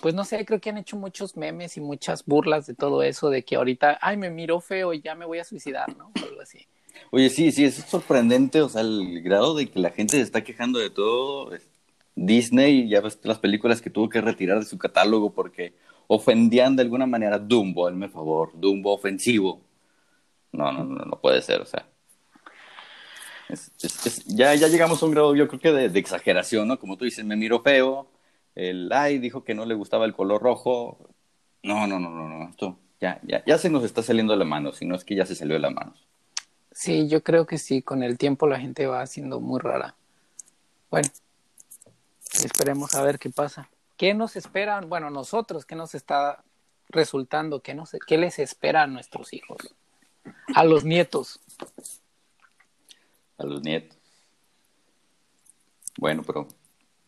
pues 0.00 0.14
no 0.14 0.24
sé, 0.24 0.44
creo 0.44 0.60
que 0.60 0.70
han 0.70 0.78
hecho 0.78 0.96
muchos 0.96 1.36
memes 1.36 1.76
y 1.76 1.80
muchas 1.80 2.24
burlas 2.24 2.66
de 2.66 2.74
todo 2.74 3.02
eso, 3.02 3.30
de 3.30 3.44
que 3.44 3.56
ahorita, 3.56 3.98
ay, 4.00 4.16
me 4.16 4.30
miro 4.30 4.60
feo 4.60 4.92
y 4.92 5.00
ya 5.00 5.14
me 5.14 5.24
voy 5.24 5.38
a 5.38 5.44
suicidar, 5.44 5.96
¿no? 5.96 6.10
algo 6.22 6.40
así. 6.40 6.66
Oye, 7.10 7.30
sí, 7.30 7.52
sí, 7.52 7.64
es 7.64 7.74
sorprendente, 7.74 8.62
o 8.62 8.68
sea, 8.68 8.82
el 8.82 9.22
grado 9.22 9.54
de 9.54 9.70
que 9.70 9.78
la 9.78 9.90
gente 9.90 10.16
se 10.16 10.22
está 10.22 10.42
quejando 10.44 10.78
de 10.78 10.90
todo. 10.90 11.50
Disney, 12.14 12.88
ya 12.88 13.00
ves 13.00 13.18
las 13.22 13.38
películas 13.38 13.80
que 13.80 13.90
tuvo 13.90 14.08
que 14.08 14.20
retirar 14.20 14.58
de 14.58 14.66
su 14.66 14.78
catálogo 14.78 15.32
porque 15.32 15.74
ofendían 16.06 16.76
de 16.76 16.82
alguna 16.82 17.06
manera 17.06 17.38
Dumbo, 17.38 17.86
hazme 17.86 18.08
favor, 18.08 18.50
Dumbo 18.54 18.92
ofensivo. 18.92 19.60
No, 20.52 20.70
no, 20.72 20.84
no, 20.84 21.04
no 21.04 21.20
puede 21.20 21.40
ser, 21.42 21.60
o 21.62 21.66
sea. 21.66 21.86
ya, 24.26 24.54
ya 24.54 24.68
llegamos 24.68 25.02
a 25.02 25.06
un 25.06 25.12
grado, 25.12 25.34
yo 25.34 25.48
creo 25.48 25.60
que 25.60 25.72
de, 25.72 25.88
de, 25.88 25.98
exageración, 25.98 26.68
¿no? 26.68 26.78
Como 26.78 26.96
tú 26.96 27.04
dices, 27.04 27.24
me 27.24 27.36
miro 27.36 27.60
feo, 27.60 28.06
el 28.54 28.92
ay 28.92 29.18
dijo 29.18 29.44
que 29.44 29.54
no 29.54 29.64
le 29.64 29.74
gustaba 29.74 30.04
el 30.04 30.14
color 30.14 30.42
rojo. 30.42 30.98
No, 31.62 31.86
no, 31.86 31.98
no, 31.98 32.10
no, 32.10 32.28
no, 32.28 32.48
esto 32.48 32.78
ya, 33.00 33.20
ya, 33.24 33.44
ya 33.44 33.58
se 33.58 33.68
nos 33.68 33.84
está 33.84 34.02
saliendo 34.02 34.32
de 34.32 34.38
la 34.38 34.44
mano, 34.44 34.72
si 34.72 34.86
no 34.86 34.94
es 34.94 35.04
que 35.04 35.16
ya 35.16 35.26
se 35.26 35.34
salió 35.34 35.54
de 35.54 35.60
la 35.60 35.70
mano. 35.70 35.94
Sí, 36.70 37.08
yo 37.08 37.22
creo 37.22 37.46
que 37.46 37.58
sí, 37.58 37.82
con 37.82 38.02
el 38.02 38.16
tiempo 38.16 38.46
la 38.46 38.60
gente 38.60 38.86
va 38.86 39.04
siendo 39.06 39.40
muy 39.40 39.60
rara. 39.60 39.96
Bueno, 40.90 41.08
esperemos 42.44 42.94
a 42.94 43.02
ver 43.02 43.18
qué 43.18 43.30
pasa. 43.30 43.68
¿Qué 43.96 44.14
nos 44.14 44.36
esperan? 44.36 44.88
Bueno, 44.88 45.10
nosotros, 45.10 45.66
¿qué 45.66 45.74
nos 45.74 45.94
está 45.94 46.44
resultando? 46.88 47.60
¿Qué, 47.60 47.74
nos, 47.74 47.96
qué 48.06 48.18
les 48.18 48.38
espera 48.38 48.82
a 48.82 48.86
nuestros 48.86 49.32
hijos? 49.32 49.74
A 50.54 50.64
los 50.64 50.84
nietos. 50.84 51.40
A 53.38 53.44
los 53.44 53.62
nietos. 53.62 53.98
Bueno, 55.98 56.22
pero 56.24 56.48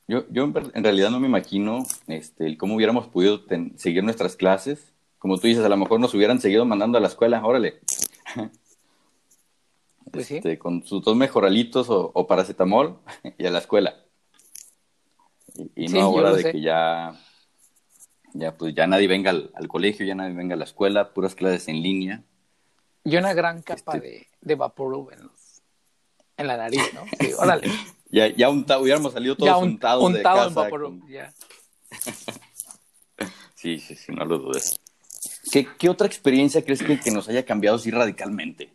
yo, 0.07 0.25
yo 0.31 0.45
en 0.45 0.85
realidad 0.85 1.11
no 1.11 1.21
me 1.21 1.29
imagino 1.29 1.85
este, 2.07 2.59
cómo 2.59 2.75
hubiéramos 2.75 3.07
podido 3.09 3.43
seguir 3.77 4.05
nuestras 4.05 4.37
clases. 4.37 4.93
Como 5.19 5.39
tú 5.39 5.47
dices, 5.47 5.65
a 5.65 5.69
lo 5.69 5.77
mejor 5.77 6.01
nos 6.01 6.13
hubieran 6.15 6.41
seguido 6.41 6.67
mandando 6.67 6.99
a 6.99 7.01
la 7.01 7.09
escuela, 7.09 7.45
órale. 7.45 7.81
Pues 10.13 10.31
este, 10.31 10.61
con 10.61 10.87
sus 10.87 11.03
dos 11.03 11.17
mejoralitos 11.17 11.89
o, 11.91 12.27
paracetamol 12.29 13.01
y 13.39 13.47
a 13.47 13.51
la 13.51 13.59
escuela. 13.59 13.97
Y, 15.75 15.89
no 15.89 16.03
ahora 16.03 16.33
de 16.33 16.53
que 16.53 16.61
ya, 16.61 17.19
ya, 18.33 18.57
pues 18.57 18.77
ya 18.77 18.87
nadie 18.87 19.09
venga 19.09 19.31
al, 19.31 19.67
colegio, 19.67 20.07
ya 20.07 20.15
nadie 20.15 20.35
venga 20.35 20.55
a 20.55 20.59
la 20.59 20.67
escuela, 20.67 21.13
puras 21.13 21.35
clases 21.35 21.67
en 21.67 21.83
línea. 21.83 22.23
Y 23.03 23.17
una 23.17 23.35
gran 23.35 23.63
capa 23.63 23.97
este 23.97 24.07
de, 24.07 24.27
de 24.41 24.55
vapor 24.55 25.13
en, 25.13 25.29
en 26.37 26.47
la 26.47 26.57
nariz, 26.59 26.83
¿no? 26.95 27.05
Sí, 27.19 27.33
órale. 27.37 27.69
Ya, 28.15 28.29
ya 28.29 28.49
hubiéramos 28.49 29.13
salido 29.13 29.35
todos 29.35 29.61
untados 29.61 30.13
de 30.13 30.23
casa. 30.23 30.71
sí, 33.57 33.81
sí, 33.81 33.97
sí, 33.97 34.13
no 34.13 34.25
lo 34.25 34.39
dudes. 34.39 34.79
¿Qué, 35.51 35.67
¿Qué, 35.77 35.89
otra 35.89 36.07
experiencia 36.07 36.65
crees 36.65 36.85
que, 36.85 37.01
que 37.01 37.11
nos 37.11 37.29
haya 37.29 37.45
cambiado 37.45 37.77
así 37.77 37.91
radicalmente? 37.91 38.71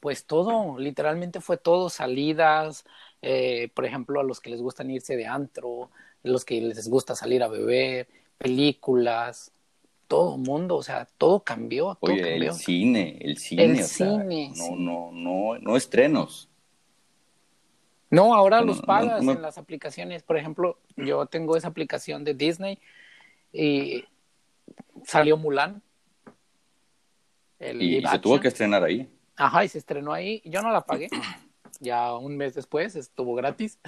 Pues 0.00 0.26
todo, 0.26 0.78
literalmente 0.78 1.40
fue 1.40 1.56
todo, 1.56 1.88
salidas, 1.88 2.84
eh, 3.22 3.70
por 3.72 3.86
ejemplo, 3.86 4.20
a 4.20 4.22
los 4.22 4.38
que 4.38 4.50
les 4.50 4.60
gustan 4.60 4.90
irse 4.90 5.16
de 5.16 5.26
antro, 5.26 5.84
a 5.84 6.28
los 6.28 6.44
que 6.44 6.60
les 6.60 6.86
gusta 6.90 7.14
salir 7.14 7.42
a 7.42 7.48
beber, 7.48 8.06
películas, 8.36 9.50
todo 10.08 10.36
mundo, 10.36 10.76
o 10.76 10.82
sea, 10.82 11.08
todo 11.16 11.40
cambió. 11.40 11.96
Todo 11.98 12.12
Oye, 12.12 12.36
el 12.36 12.52
cine, 12.52 13.16
el 13.22 13.38
cine, 13.38 13.64
el 13.64 13.82
cine, 13.82 14.52
no, 14.56 14.76
no, 14.76 15.10
no, 15.10 15.58
no 15.58 15.76
estrenos. 15.78 16.50
No, 18.10 18.34
ahora 18.34 18.60
los 18.60 18.80
pagas 18.82 19.22
en 19.22 19.42
las 19.42 19.58
aplicaciones. 19.58 20.22
Por 20.22 20.36
ejemplo, 20.36 20.78
yo 20.96 21.26
tengo 21.26 21.56
esa 21.56 21.68
aplicación 21.68 22.24
de 22.24 22.34
Disney 22.34 22.78
y 23.52 24.04
salió 25.04 25.36
Mulan. 25.36 25.82
y 27.60 28.02
se 28.06 28.18
tuvo 28.18 28.40
que 28.40 28.48
estrenar 28.48 28.84
ahí. 28.84 29.08
Ajá, 29.36 29.64
y 29.64 29.68
se 29.68 29.78
estrenó 29.78 30.12
ahí. 30.12 30.42
Yo 30.44 30.62
no 30.62 30.70
la 30.70 30.82
pagué. 30.82 31.08
Ya 31.80 32.14
un 32.14 32.36
mes 32.36 32.54
después 32.54 32.94
estuvo 32.94 33.34
gratis. 33.34 33.80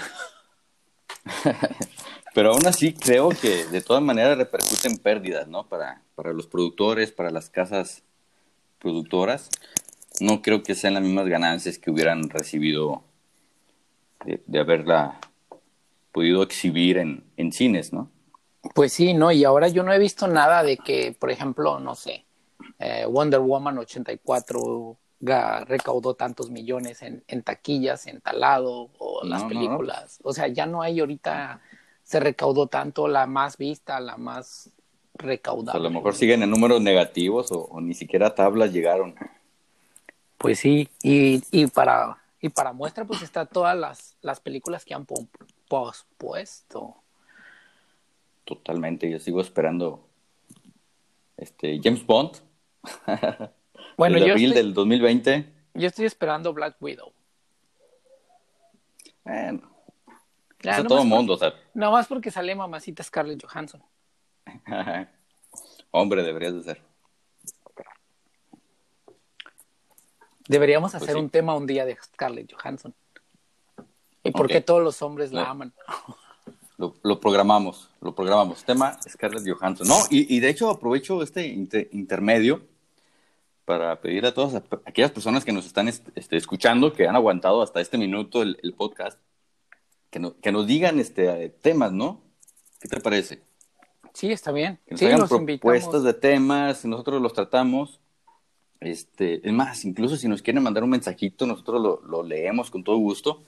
Pero 2.35 2.51
aún 2.53 2.67
así 2.67 2.93
creo 2.93 3.29
que 3.29 3.65
de 3.67 3.81
todas 3.81 4.03
maneras 4.03 4.37
repercuten 4.37 4.99
pérdidas, 4.99 5.47
¿no? 5.47 5.69
Para, 5.69 6.03
para 6.17 6.33
los 6.33 6.49
productores, 6.49 7.13
para 7.13 7.31
las 7.31 7.49
casas 7.49 8.03
productoras. 8.81 9.49
No 10.21 10.43
creo 10.43 10.63
que 10.65 10.75
sean 10.75 10.95
las 10.95 11.03
mismas 11.03 11.29
ganancias 11.29 11.79
que 11.79 11.91
hubieran 11.91 12.29
recibido 12.29 13.05
de, 14.25 14.59
haberla 14.59 15.19
podido 16.13 16.43
exhibir 16.43 16.99
en, 16.99 17.25
en, 17.37 17.53
cines, 17.53 17.93
¿no? 17.93 18.11
Pues 18.75 18.93
sí, 18.93 19.15
¿no? 19.15 19.31
Y 19.31 19.45
ahora 19.45 19.69
yo 19.69 19.83
no 19.83 19.93
he 19.93 19.99
visto 19.99 20.27
nada 20.27 20.63
de 20.63 20.77
que, 20.77 21.15
por 21.19 21.31
ejemplo, 21.31 21.79
no 21.79 21.95
sé, 21.95 22.25
eh, 22.79 23.07
Wonder 23.09 23.41
Woman 23.41 23.79
84 23.79 24.97
recaudó 25.21 26.15
tantos 26.15 26.51
millones 26.51 27.03
en, 27.03 27.25
en 27.29 27.43
taquillas, 27.43 28.07
en 28.07 28.21
talado, 28.21 28.91
o 28.99 29.25
las 29.25 29.45
películas. 29.45 30.19
O 30.23 30.33
sea, 30.33 30.49
ya 30.49 30.67
no 30.67 30.83
hay 30.83 31.01
ahorita, 31.01 31.61
se 32.03 32.21
recaudó 32.21 32.67
tanto, 32.67 33.09
la 33.09 33.27
más 33.27 33.57
vista, 33.57 33.99
la 34.01 34.17
más 34.17 34.71
recaudada. 35.15 35.79
a 35.79 35.83
lo 35.83 35.91
mejor 35.91 36.15
siguen 36.15 36.43
en 36.43 36.51
números 36.51 36.83
negativos 36.83 37.51
o, 37.51 37.63
o, 37.65 37.81
ni 37.81 37.95
siquiera 37.95 38.35
tablas 38.35 38.73
llegaron. 38.73 39.15
Pues 40.37 40.59
sí, 40.59 40.89
y, 41.03 41.43
y 41.51 41.67
para 41.69 42.19
y 42.47 42.49
para 42.49 42.73
muestra, 42.73 43.05
pues 43.05 43.23
está 43.23 43.45
todas 43.45 43.77
las, 43.77 44.17
las 44.23 44.39
películas 44.39 44.85
que 44.85 44.95
han 44.95 45.05
pospuesto. 45.69 47.03
Totalmente, 48.45 49.11
yo 49.11 49.19
sigo 49.19 49.41
esperando 49.41 50.07
este 51.37 51.81
James 51.83 52.07
Bond. 52.07 52.37
bueno, 53.97 54.19
el 54.19 54.31
abril 54.31 54.55
del 54.55 54.73
2020. 54.75 55.53
Yo 55.75 55.89
estoy 55.89 56.05
esperando 56.07 56.55
Black 56.55 56.77
Widow. 56.81 57.13
Bueno, 59.25 59.69
ya, 60.61 60.85
todo 60.85 61.03
el 61.03 61.09
mundo, 61.09 61.35
o 61.35 61.37
sea. 61.37 61.53
No 61.75 61.91
más 61.91 62.07
porque 62.07 62.31
sale 62.31 62.55
mamacita 62.55 63.03
Scarlett 63.03 63.45
Johansson. 63.45 63.83
Hombre, 65.91 66.23
deberías 66.23 66.55
de 66.55 66.63
ser. 66.63 66.83
Deberíamos 70.49 70.93
pues 70.93 71.03
hacer 71.03 71.17
un 71.17 71.31
tema 71.31 71.55
un 71.55 71.67
día 71.67 71.85
de 71.85 71.97
Scarlett 71.97 72.53
Johansson. 72.53 72.95
¿Y 74.23 74.31
por 74.31 74.49
qué 74.49 74.61
todos 74.61 74.83
los 74.83 75.03
hombres 75.03 75.33
la 75.33 75.51
aman? 75.51 75.73
Lo, 76.79 77.21
programamos, 77.21 77.89
lo 78.03 78.15
programamos. 78.15 78.63
Tema 78.63 78.99
Scarlett 79.09 79.49
Johansson. 79.49 79.89
No, 79.89 79.97
y, 80.11 80.41
de 80.41 80.51
hecho 80.51 80.69
aprovecho 80.69 81.23
este 81.23 81.47
intermedio 81.47 82.61
para 83.65 83.99
pedir 84.03 84.27
a 84.27 84.35
todas 84.35 84.63
aquellas 84.85 85.11
personas 85.11 85.43
que 85.43 85.53
nos 85.53 85.65
están 85.65 85.89
este, 85.89 86.37
escuchando, 86.37 86.93
que 86.93 87.09
han 87.09 87.17
aguantado 87.17 87.63
hasta 87.63 87.81
este 87.81 87.97
minuto 87.97 88.43
el, 88.43 88.75
podcast, 88.77 89.19
que, 90.11 90.35
que, 90.43 90.53
nos 90.53 90.67
digan 90.67 91.01
este, 91.01 91.49
temas, 91.49 91.93
¿no? 91.93 92.21
¿Qué 92.79 92.89
te 92.89 93.01
parece? 93.01 93.43
Sí, 94.13 94.31
está 94.31 94.53
bien. 94.53 94.79
Que 94.87 94.93
nos 94.93 95.01
sí, 95.01 95.07
hagan 95.07 95.29
propuestas 95.29 96.03
de 96.03 96.13
temas, 96.13 96.85
nosotros 96.85 97.23
los 97.23 97.33
tratamos. 97.33 98.01
Este, 98.81 99.47
es 99.47 99.53
más, 99.53 99.85
incluso 99.85 100.17
si 100.17 100.29
nos 100.29 100.43
quieren 100.43 100.63
mandar 100.63 100.85
un 100.85 100.91
mensajito, 100.91 101.47
nosotros 101.47 102.01
lo, 102.05 102.23
leemos 102.23 102.71
con 102.71 102.85
todo 102.85 102.97
gusto. 102.97 103.43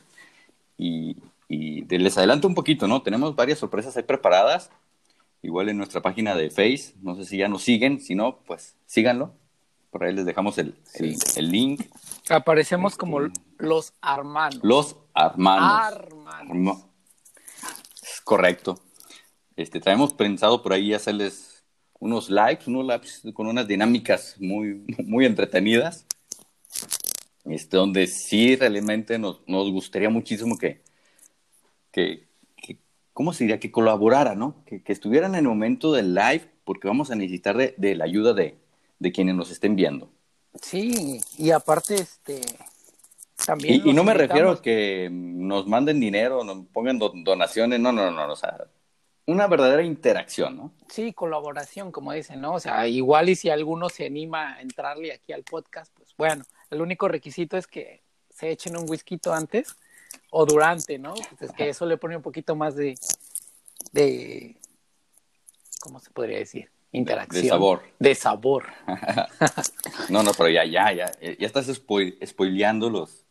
Y, 0.76 1.16
les 1.49 2.18
adelanto 2.18 2.47
un 2.47 2.54
poquito, 2.54 2.87
¿no? 2.87 3.02
Tenemos 3.02 3.35
varias 3.35 3.58
sorpresas 3.58 3.97
ahí 3.97 4.02
preparadas. 4.02 4.70
igual 5.42 5.68
en 5.68 5.76
nuestra 5.76 6.02
página 6.02 6.35
de 6.35 6.50
Face. 6.50 6.94
No 7.02 7.14
sé 7.16 7.25
si 7.25 7.38
ya 7.38 7.49
nos 7.49 7.62
siguen, 7.62 8.00
si 8.00 8.14
no, 8.14 8.38
pues 8.47 8.76
síganlo. 8.87 9.32
Por 9.90 10.04
ahí 10.04 10.14
les 10.14 10.26
dejamos 10.26 10.58
el, 10.58 10.75
el, 10.94 11.16
el 11.37 11.50
link. 11.50 11.82
Aparecemos 12.28 12.97
como 12.97 13.20
los 13.56 13.94
hermanos. 14.02 14.61
Los 14.62 14.97
hermanos. 15.14 15.94
Hermanos. 16.42 16.85
Correcto. 18.25 18.78
Este, 19.56 19.80
traemos 19.80 20.12
pensado 20.12 20.62
por 20.62 20.73
ahí 20.73 20.92
hacerles 20.92 21.47
unos 22.00 22.30
lives, 22.30 22.66
unos 22.66 22.86
lives 22.86 23.22
con 23.34 23.46
unas 23.46 23.66
dinámicas 23.66 24.36
muy, 24.38 24.84
muy 25.04 25.26
entretenidas. 25.26 26.06
Este, 27.44 27.78
donde 27.78 28.06
sí 28.06 28.56
realmente 28.56 29.18
nos, 29.18 29.40
nos 29.46 29.70
gustaría 29.70 30.10
muchísimo 30.10 30.58
que, 30.58 30.82
que, 31.90 32.28
que, 32.56 32.78
¿cómo 33.14 33.32
se 33.32 33.44
diría? 33.44 33.58
Que 33.58 33.70
colaborara, 33.70 34.34
¿no? 34.34 34.62
Que, 34.66 34.82
que, 34.82 34.92
estuvieran 34.92 35.32
en 35.34 35.40
el 35.40 35.48
momento 35.48 35.92
del 35.92 36.14
live, 36.14 36.46
porque 36.64 36.88
vamos 36.88 37.10
a 37.10 37.14
necesitar 37.14 37.56
de, 37.56 37.74
de 37.78 37.94
la 37.94 38.04
ayuda 38.04 38.34
de, 38.34 38.58
de, 38.98 39.12
quienes 39.12 39.34
nos 39.34 39.50
estén 39.50 39.76
viendo. 39.76 40.10
Sí, 40.60 41.20
y 41.38 41.50
aparte, 41.50 41.94
este, 41.94 42.42
también. 43.46 43.80
Y, 43.82 43.90
y 43.90 43.92
no 43.94 44.04
me 44.04 44.12
refiero 44.12 44.50
a 44.50 44.60
que 44.60 45.08
nos 45.10 45.66
manden 45.66 46.00
dinero, 46.00 46.44
nos 46.44 46.66
pongan 46.66 46.98
do, 46.98 47.12
donaciones, 47.14 47.80
no, 47.80 47.92
no, 47.92 48.10
no, 48.10 48.30
o 48.30 48.36
sea, 48.36 48.66
una 49.28 49.47
verdadera 49.47 49.82
interacción, 49.82 50.56
¿no? 50.56 50.73
Sí, 50.88 51.12
colaboración, 51.12 51.92
como 51.92 52.12
dicen, 52.12 52.40
¿no? 52.40 52.54
O 52.54 52.61
sea, 52.61 52.88
igual 52.88 53.28
y 53.28 53.37
si 53.37 53.50
alguno 53.50 53.90
se 53.90 54.06
anima 54.06 54.54
a 54.54 54.62
entrarle 54.62 55.12
aquí 55.12 55.35
al 55.35 55.42
podcast, 55.42 55.92
pues 55.94 56.14
bueno, 56.16 56.44
el 56.70 56.80
único 56.80 57.08
requisito 57.08 57.58
es 57.58 57.66
que 57.66 58.02
se 58.30 58.50
echen 58.50 58.78
un 58.78 58.88
whisky 58.88 59.20
antes 59.30 59.76
o 60.30 60.47
durante, 60.47 60.99
¿no? 60.99 61.12
Pues 61.12 61.50
es 61.50 61.52
que 61.52 61.68
eso 61.68 61.85
le 61.85 61.99
pone 61.99 62.16
un 62.16 62.23
poquito 62.23 62.56
más 62.56 62.75
de, 62.75 62.94
de 63.92 64.56
¿cómo 65.80 66.00
se 66.00 66.11
podría 66.11 66.38
decir? 66.38 66.70
Interacción. 66.92 67.42
De 67.42 67.49
sabor. 67.50 67.82
De 67.99 68.14
sabor. 68.14 68.64
no, 70.08 70.23
no, 70.23 70.32
pero 70.32 70.49
ya, 70.49 70.64
ya, 70.64 70.90
ya, 70.94 71.12
ya 71.20 71.47
estás 71.47 71.66
spoil, 71.66 72.18
spoileando 72.25 72.88
los, 72.88 73.26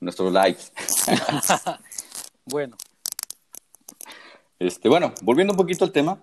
nuestros 0.00 0.32
lives. 0.32 0.72
bueno. 2.46 2.78
Este, 4.60 4.90
bueno, 4.90 5.14
volviendo 5.22 5.54
un 5.54 5.56
poquito 5.56 5.86
al 5.86 5.90
tema. 5.90 6.22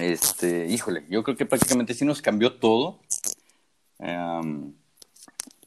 Este, 0.00 0.66
híjole, 0.68 1.04
yo 1.10 1.24
creo 1.24 1.36
que 1.36 1.44
prácticamente 1.44 1.94
sí 1.94 2.04
nos 2.04 2.22
cambió 2.22 2.54
todo. 2.54 3.00
Um, 3.98 4.74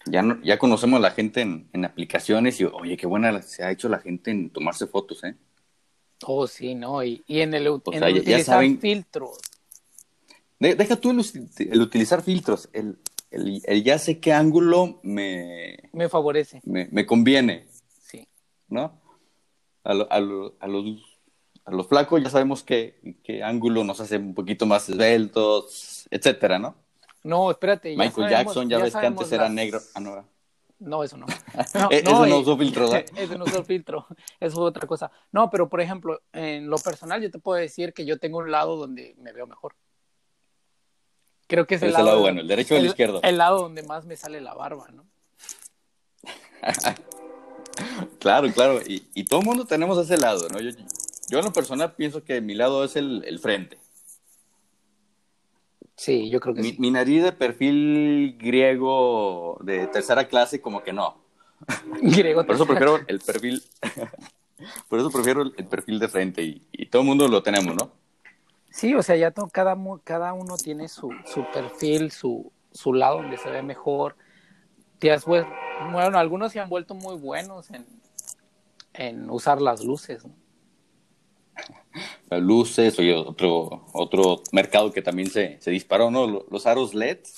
ya, 0.06 0.22
no, 0.22 0.42
ya 0.44 0.58
conocemos 0.58 0.98
a 0.98 1.02
la 1.02 1.12
gente 1.12 1.42
en, 1.42 1.70
en, 1.74 1.84
aplicaciones 1.84 2.62
y, 2.62 2.64
oye, 2.64 2.96
qué 2.96 3.06
buena 3.06 3.42
se 3.42 3.66
ha 3.66 3.72
hecho 3.72 3.90
la 3.90 4.00
gente 4.00 4.32
en 4.32 4.50
tomarse 4.50 4.88
fotos, 4.88 5.26
¿eh? 5.26 5.36
Oh, 6.26 6.48
sí, 6.48 6.74
¿no? 6.74 7.04
Y, 7.04 7.22
y 7.28 7.42
en 7.42 7.54
el, 7.54 7.68
o 7.68 7.82
en 7.92 8.00
sea, 8.00 8.08
el 8.08 8.20
utilizar 8.20 8.56
saben, 8.56 8.80
filtros. 8.80 9.38
De, 10.58 10.76
deja 10.76 10.96
tú 10.96 11.12
el, 11.12 11.22
el, 11.58 11.82
utilizar 11.82 12.24
filtros, 12.24 12.70
el, 12.72 12.98
el, 13.30 13.62
el, 13.66 13.84
ya 13.84 14.00
sé 14.00 14.22
qué 14.22 14.32
ángulo 14.32 15.02
me... 15.04 15.90
Me 15.92 16.08
favorece. 16.08 16.62
Me, 16.64 16.88
me 16.92 17.06
conviene. 17.06 17.68
Sí. 18.00 18.26
¿No? 18.70 19.02
A, 19.84 19.94
lo, 19.94 20.12
a, 20.12 20.20
lo, 20.22 20.56
a, 20.62 20.68
los, 20.68 21.15
a 21.66 21.72
los 21.72 21.88
flacos 21.88 22.22
ya 22.24 22.30
sabemos 22.30 22.64
qué, 22.64 23.18
qué 23.24 23.44
ángulo 23.44 23.84
nos 23.84 24.00
hace 24.00 24.18
un 24.18 24.34
poquito 24.34 24.66
más 24.66 24.88
esbeltos, 24.88 26.08
etcétera, 26.12 26.60
¿no? 26.60 26.76
No, 27.24 27.50
espérate. 27.50 27.92
Ya 27.92 27.98
Michael 27.98 28.30
sabemos, 28.30 28.32
Jackson, 28.32 28.70
ya, 28.70 28.78
ya 28.78 28.84
ves 28.84 28.96
que 28.96 29.06
antes 29.06 29.32
las... 29.32 29.32
era 29.32 29.50
negro. 29.50 29.80
Ah, 29.96 30.00
no. 30.00 30.26
No, 30.78 31.04
eso 31.04 31.18
no. 31.18 31.26
no, 31.74 31.90
eso 31.90 32.12
no, 32.12 32.26
no 32.28 32.40
usó 32.40 32.56
filtro, 32.58 32.90
¿verdad? 32.90 33.06
Eso 33.18 33.38
no 33.38 33.46
usó 33.46 33.64
filtro. 33.64 34.06
Eso 34.40 34.58
fue 34.58 34.66
otra 34.66 34.86
cosa. 34.86 35.10
No, 35.32 35.50
pero 35.50 35.68
por 35.68 35.82
ejemplo, 35.82 36.22
en 36.34 36.70
lo 36.70 36.78
personal, 36.78 37.22
yo 37.22 37.32
te 37.32 37.40
puedo 37.40 37.60
decir 37.60 37.94
que 37.94 38.06
yo 38.06 38.20
tengo 38.20 38.38
un 38.40 38.52
lado 38.52 38.76
donde 38.76 39.16
me 39.18 39.32
veo 39.32 39.48
mejor. 39.48 39.74
Creo 41.48 41.66
que 41.66 41.76
es 41.76 41.82
el 41.82 41.94
lado, 41.94 42.06
lado, 42.06 42.20
bueno, 42.20 42.42
el 42.42 42.48
derecho 42.48 42.76
o 42.76 42.78
el, 42.78 42.86
izquierdo. 42.88 43.22
El 43.24 43.38
lado 43.38 43.60
donde 43.60 43.84
más 43.84 44.06
me 44.06 44.18
sale 44.18 44.42
la 44.42 44.54
barba, 44.54 44.88
¿no? 44.92 45.06
claro, 48.20 48.52
claro. 48.52 48.82
Y, 48.86 49.08
y, 49.14 49.24
todo 49.26 49.40
el 49.40 49.46
mundo 49.46 49.66
tenemos 49.66 49.98
ese 49.98 50.18
lado, 50.18 50.48
¿no? 50.50 50.60
Yo, 50.60 50.72
yo 51.28 51.40
en 51.40 51.46
lo 51.46 51.54
personal 51.54 51.94
pienso 51.96 52.24
que 52.24 52.42
mi 52.42 52.54
lado 52.54 52.84
es 52.84 52.96
el, 52.96 53.24
el 53.26 53.40
frente. 53.40 53.78
Sí, 55.96 56.30
yo 56.30 56.40
creo 56.40 56.54
que 56.54 56.62
mi, 56.62 56.72
sí. 56.72 56.76
Mi 56.80 56.92
nariz 56.92 57.24
de 57.24 57.32
perfil 57.32 58.38
griego 58.38 59.58
de 59.62 59.88
tercera 59.88 60.28
clase, 60.28 60.62
como 60.62 60.84
que 60.84 60.94
no. 60.94 61.18
Griego 62.02 62.44
Por 62.46 62.56
eso 62.56 62.66
prefiero 62.66 63.00
el 63.08 63.20
perfil. 63.20 63.64
Por 64.88 65.00
eso 65.00 65.10
prefiero 65.10 65.42
el, 65.42 65.68
perfil 65.68 66.00
de 66.00 66.08
frente 66.08 66.44
y, 66.44 66.68
y, 66.72 66.86
todo 66.88 67.02
el 67.02 67.08
mundo 67.08 67.28
lo 67.28 67.44
tenemos, 67.44 67.76
¿no? 67.76 67.92
Sí, 68.70 68.94
o 68.94 69.04
sea, 69.04 69.16
ya 69.16 69.32
to, 69.32 69.48
cada, 69.48 69.78
cada 70.04 70.34
uno 70.34 70.58
tiene 70.58 70.88
su, 70.88 71.10
su 71.26 71.46
perfil, 71.54 72.12
su, 72.12 72.52
su 72.72 72.94
lado 72.94 73.18
donde 73.18 73.38
se 73.38 73.50
ve 73.50 73.62
mejor. 73.62 74.16
Bueno, 75.92 76.18
algunos 76.18 76.52
se 76.52 76.60
han 76.60 76.70
vuelto 76.70 76.96
muy 76.96 77.16
buenos 77.16 77.70
en, 77.70 77.86
en 78.94 79.30
usar 79.30 79.62
las 79.62 79.84
luces, 79.84 80.26
¿no? 80.26 80.34
Las 82.30 82.42
luces, 82.42 82.98
oye, 83.00 83.14
otro, 83.14 83.86
otro 83.94 84.42
mercado 84.52 84.92
que 84.92 85.02
también 85.02 85.30
se, 85.30 85.58
se 85.62 85.72
disparó, 85.72 86.12
¿no? 86.12 86.46
Los 86.50 86.66
aros 86.66 86.94
LEDs. 86.94 87.36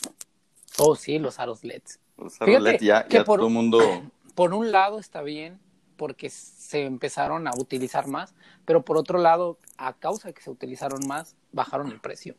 Oh, 0.79 0.95
sí, 0.95 1.19
los 1.19 1.39
aros 1.39 1.63
LEDs. 1.63 1.99
Los 2.17 2.41
aros 2.41 2.61
LED 2.61 2.79
ya, 2.81 3.07
ya 3.07 3.23
por, 3.23 3.39
todo 3.39 3.47
el 3.47 3.53
mundo... 3.53 3.79
Por 4.35 4.53
un 4.53 4.71
lado 4.71 4.99
está 4.99 5.23
bien, 5.23 5.59
porque 5.97 6.29
se 6.29 6.85
empezaron 6.85 7.47
a 7.47 7.51
utilizar 7.57 8.05
más, 8.05 8.35
pero 8.65 8.85
por 8.85 8.95
otro 8.95 9.17
lado, 9.17 9.57
a 9.77 9.93
causa 9.93 10.27
de 10.27 10.35
que 10.35 10.43
se 10.43 10.51
utilizaron 10.51 11.07
más, 11.07 11.35
bajaron 11.51 11.87
el 11.91 11.99
precio. 11.99 12.35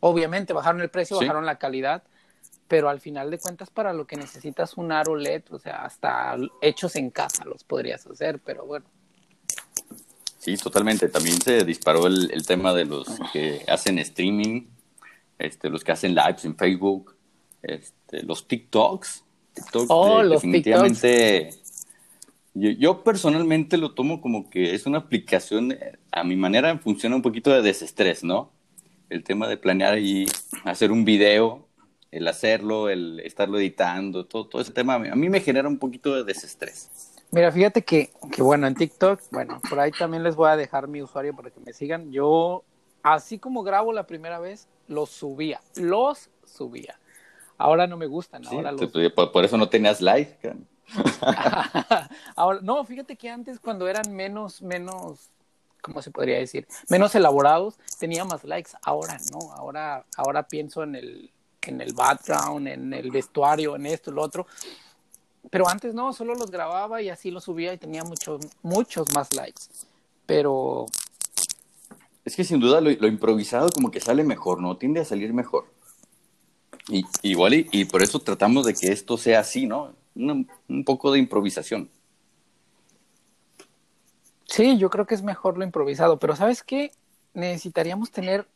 Obviamente 0.00 0.52
bajaron 0.52 0.80
el 0.80 0.90
precio, 0.90 1.16
Sí. 1.16 1.24
bajaron 1.24 1.46
la 1.46 1.58
calidad, 1.58 2.02
pero 2.66 2.88
al 2.88 3.00
final 3.00 3.30
de 3.30 3.38
cuentas 3.38 3.70
para 3.70 3.92
lo 3.92 4.08
que 4.08 4.16
necesitas 4.16 4.76
un 4.76 4.90
aro 4.90 5.14
LED, 5.14 5.44
o 5.50 5.60
sea, 5.60 5.84
hasta 5.84 6.36
hechos 6.60 6.96
en 6.96 7.10
casa 7.10 7.44
los 7.44 7.62
podrías 7.62 8.04
hacer, 8.04 8.40
pero 8.40 8.66
bueno. 8.66 8.86
Sí, 10.38 10.56
totalmente. 10.56 11.08
También 11.08 11.40
se 11.40 11.64
disparó 11.64 12.06
el, 12.06 12.30
el 12.32 12.46
tema 12.46 12.72
de 12.74 12.84
los 12.84 13.06
que 13.32 13.64
hacen 13.68 13.98
streaming, 13.98 14.62
este, 15.38 15.68
los 15.68 15.82
que 15.84 15.92
hacen 15.92 16.14
lives 16.14 16.44
en 16.44 16.56
Facebook, 16.56 17.14
este, 17.62 18.22
los 18.22 18.46
TikToks. 18.46 19.24
TikTok, 19.54 19.86
Oh, 19.88 20.18
de- 20.18 20.24
los 20.24 20.42
definitivamente. 20.42 21.50
Yo, 22.54 22.70
yo 22.70 23.04
personalmente 23.04 23.76
lo 23.76 23.92
tomo 23.92 24.20
como 24.20 24.48
que 24.50 24.74
es 24.74 24.86
una 24.86 24.98
aplicación, 24.98 25.72
eh, 25.72 25.98
a 26.12 26.24
mi 26.24 26.34
manera 26.36 26.76
funciona 26.78 27.14
un 27.16 27.22
poquito 27.22 27.50
de 27.52 27.62
desestrés, 27.62 28.24
¿no? 28.24 28.50
El 29.10 29.22
tema 29.24 29.48
de 29.48 29.56
planear 29.56 29.98
y 29.98 30.26
hacer 30.64 30.90
un 30.92 31.04
video, 31.04 31.66
el 32.10 32.26
hacerlo, 32.26 32.88
el 32.88 33.20
estarlo 33.20 33.58
editando, 33.58 34.24
todo, 34.26 34.46
todo 34.46 34.62
ese 34.62 34.72
tema, 34.72 34.94
a 34.94 34.98
mí- 34.98 35.08
a 35.08 35.14
mí 35.14 35.28
me 35.28 35.40
genera 35.40 35.68
un 35.68 35.78
poquito 35.78 36.14
de 36.14 36.24
desestrés. 36.24 36.88
Mira, 37.30 37.52
fíjate 37.52 37.82
que, 37.84 38.10
que 38.32 38.42
bueno, 38.42 38.66
en 38.66 38.74
TikTok, 38.74 39.20
bueno, 39.30 39.60
por 39.68 39.78
ahí 39.78 39.90
también 39.92 40.22
les 40.22 40.34
voy 40.34 40.48
a 40.48 40.56
dejar 40.56 40.88
mi 40.88 41.02
usuario 41.02 41.34
para 41.36 41.50
que 41.50 41.60
me 41.60 41.72
sigan. 41.72 42.10
Yo, 42.10 42.64
así 43.02 43.38
como 43.38 43.62
grabo 43.62 43.92
la 43.92 44.06
primera 44.06 44.38
vez, 44.38 44.68
los 44.86 45.10
subía, 45.10 45.60
los 45.76 46.30
subía. 46.44 46.98
Ahora 47.58 47.86
no 47.86 47.96
me 47.96 48.06
gustan, 48.06 48.44
Sí, 48.44 48.54
ahora 48.54 48.72
los... 48.72 48.90
por, 49.14 49.32
por 49.32 49.44
eso 49.44 49.58
no 49.58 49.68
tenías 49.68 50.00
like. 50.00 50.54
ahora, 52.36 52.60
no, 52.62 52.82
fíjate 52.84 53.16
que 53.16 53.28
antes 53.28 53.60
cuando 53.60 53.88
eran 53.88 54.14
menos, 54.14 54.62
menos, 54.62 55.30
¿cómo 55.82 56.00
se 56.00 56.10
podría 56.10 56.38
decir? 56.38 56.66
Menos 56.88 57.14
elaborados, 57.14 57.78
tenía 57.98 58.24
más 58.24 58.44
likes. 58.44 58.70
Ahora 58.82 59.18
no, 59.32 59.52
ahora, 59.52 60.06
ahora 60.16 60.44
pienso 60.44 60.82
en 60.82 60.94
el, 60.94 61.30
en 61.62 61.80
el 61.80 61.92
background, 61.92 62.68
en 62.68 62.94
el 62.94 63.10
vestuario, 63.10 63.76
en 63.76 63.86
esto, 63.86 64.10
lo 64.10 64.22
otro. 64.22 64.46
Pero 65.50 65.68
antes 65.68 65.94
no, 65.94 66.12
solo 66.12 66.34
los 66.34 66.50
grababa 66.50 67.02
y 67.02 67.10
así 67.10 67.30
los 67.30 67.44
subía 67.44 67.72
y 67.72 67.78
tenía 67.78 68.04
muchos, 68.04 68.40
muchos 68.62 69.10
más 69.10 69.32
likes. 69.32 69.62
Pero 70.26 70.86
Es 72.24 72.36
que 72.36 72.44
sin 72.44 72.60
duda 72.60 72.80
lo, 72.80 72.90
lo 72.90 73.08
improvisado 73.08 73.72
como 73.72 73.90
que 73.90 74.00
sale 74.00 74.24
mejor, 74.24 74.60
¿no? 74.60 74.76
Tiende 74.76 75.00
a 75.00 75.04
salir 75.04 75.32
mejor. 75.32 75.66
Y, 76.88 77.04
igual 77.22 77.54
y, 77.54 77.68
y 77.72 77.84
por 77.86 78.02
eso 78.02 78.18
tratamos 78.20 78.66
de 78.66 78.74
que 78.74 78.92
esto 78.92 79.16
sea 79.18 79.40
así, 79.40 79.66
¿no? 79.66 79.94
Una- 80.14 80.44
un 80.68 80.84
poco 80.84 81.12
de 81.12 81.18
improvisación. 81.18 81.90
sí, 84.46 84.78
yo 84.78 84.90
creo 84.90 85.06
que 85.06 85.14
es 85.14 85.22
mejor 85.22 85.58
lo 85.58 85.64
improvisado. 85.64 86.18
Pero 86.18 86.34
¿sabes 86.36 86.62
qué? 86.62 86.90
Necesitaríamos 87.34 88.10
tener 88.10 88.46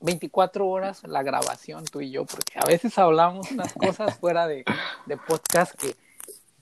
24 0.00 0.66
horas 0.66 1.02
la 1.04 1.22
grabación 1.22 1.84
tú 1.84 2.00
y 2.00 2.10
yo, 2.10 2.24
porque 2.24 2.58
a 2.58 2.66
veces 2.66 2.96
hablamos 2.98 3.50
unas 3.50 3.72
cosas 3.74 4.18
fuera 4.18 4.46
de, 4.46 4.64
de 5.06 5.16
podcast 5.16 5.74
que, 5.74 5.94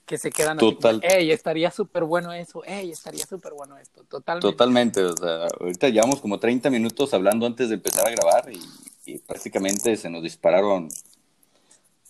que 0.05 0.17
se 0.17 0.29
quedan 0.31 0.57
así 0.57 0.73
Total. 0.73 0.99
ey, 1.03 1.31
estaría 1.31 1.71
súper 1.71 2.03
bueno 2.03 2.33
eso, 2.33 2.63
ey, 2.65 2.91
estaría 2.91 3.25
súper 3.25 3.53
bueno 3.53 3.77
esto, 3.77 4.03
totalmente. 4.03 4.51
Totalmente, 4.51 5.03
o 5.05 5.15
sea, 5.15 5.47
ahorita 5.59 5.89
llevamos 5.89 6.19
como 6.21 6.39
30 6.39 6.69
minutos 6.69 7.13
hablando 7.13 7.45
antes 7.45 7.69
de 7.69 7.75
empezar 7.75 8.07
a 8.07 8.11
grabar 8.11 8.51
y, 8.51 8.59
y 9.05 9.17
prácticamente 9.19 9.95
se 9.95 10.09
nos 10.09 10.21
dispararon 10.23 10.89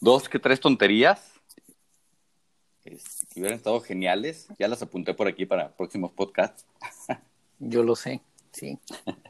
dos 0.01 0.29
que 0.29 0.39
tres 0.39 0.59
tonterías 0.59 1.21
es- 2.85 3.25
que 3.33 3.39
hubieran 3.41 3.57
estado 3.57 3.79
geniales. 3.81 4.47
Ya 4.57 4.67
las 4.67 4.81
apunté 4.81 5.13
por 5.13 5.27
aquí 5.27 5.45
para 5.45 5.69
próximos 5.69 6.11
podcasts. 6.11 6.65
Yo 7.59 7.83
lo 7.83 7.95
sé. 7.95 8.21
Sí. 8.51 8.79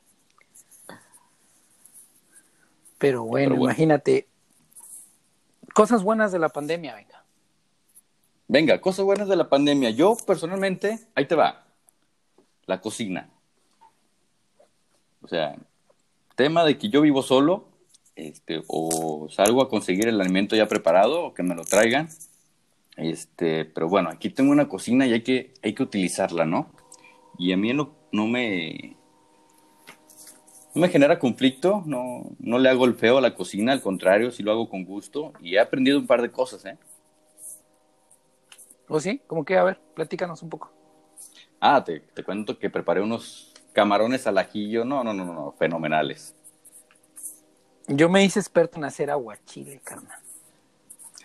Pero 3.00 3.24
bueno, 3.24 3.56
imagínate. 3.56 4.28
Cosas 5.74 6.04
buenas 6.04 6.32
de 6.32 6.40
la 6.40 6.50
pandemia, 6.50 6.94
venga. 6.94 7.24
Venga, 8.48 8.82
cosas 8.82 9.06
buenas 9.06 9.28
de 9.28 9.36
la 9.36 9.50
pandemia. 9.50 9.90
Yo 9.92 10.18
personalmente, 10.28 11.00
ahí 11.16 11.26
te 11.26 11.36
va. 11.36 11.66
La 12.66 12.82
cocina. 12.82 13.30
O 15.22 15.28
sea, 15.28 15.56
tema 16.36 16.66
de 16.66 16.78
que 16.78 16.90
yo 16.90 17.02
vivo 17.02 17.22
solo, 17.22 17.70
este, 18.16 18.64
o 18.68 19.28
salgo 19.30 19.62
a 19.62 19.70
conseguir 19.70 20.08
el 20.08 20.20
alimento 20.20 20.56
ya 20.56 20.68
preparado, 20.68 21.24
o 21.24 21.34
que 21.34 21.44
me 21.44 21.56
lo 21.56 21.64
traigan. 21.64 22.10
Este, 22.98 23.64
pero 23.64 23.88
bueno, 23.88 24.10
aquí 24.10 24.30
tengo 24.30 24.52
una 24.52 24.68
cocina 24.68 25.08
y 25.08 25.14
hay 25.14 25.22
que, 25.22 25.54
hay 25.64 25.74
que 25.74 25.84
utilizarla, 25.84 26.46
¿no? 26.46 26.74
Y 27.38 27.54
a 27.54 27.58
mí 27.58 27.74
no, 27.74 27.96
no 28.12 28.28
me, 28.28 28.98
no 30.74 30.82
me 30.82 30.90
genera 30.90 31.20
conflicto, 31.20 31.84
no, 31.86 32.24
no 32.40 32.60
le 32.60 32.70
hago 32.70 32.86
el 32.86 32.96
feo 32.96 33.18
a 33.18 33.22
la 33.22 33.36
cocina, 33.36 33.74
al 33.74 33.82
contrario, 33.82 34.32
sí 34.32 34.44
lo 34.44 34.52
hago 34.52 34.70
con 34.70 34.86
gusto 34.86 35.34
y 35.42 35.56
he 35.56 35.60
aprendido 35.60 36.00
un 36.00 36.08
par 36.08 36.22
de 36.22 36.32
cosas, 36.32 36.66
¿eh? 36.66 36.78
¿O 38.88 39.00
sí? 39.00 39.22
¿Cómo 39.28 39.46
que? 39.46 39.58
A 39.58 39.64
ver, 39.64 39.80
platícanos 39.94 40.42
un 40.42 40.50
poco. 40.50 40.72
Ah, 41.60 41.84
te, 41.84 42.00
te 42.00 42.24
cuento 42.24 42.58
que 42.58 42.70
preparé 42.70 43.02
unos 43.02 43.54
camarones 43.74 44.26
al 44.28 44.38
ajillo, 44.38 44.86
no, 44.86 45.04
no, 45.04 45.14
no, 45.14 45.26
no, 45.26 45.52
fenomenales. 45.58 46.36
Yo 47.88 48.08
me 48.10 48.24
hice 48.24 48.40
experto 48.40 48.78
en 48.78 48.86
hacer 48.86 49.10
aguachile, 49.10 49.80
carnal. 49.84 50.20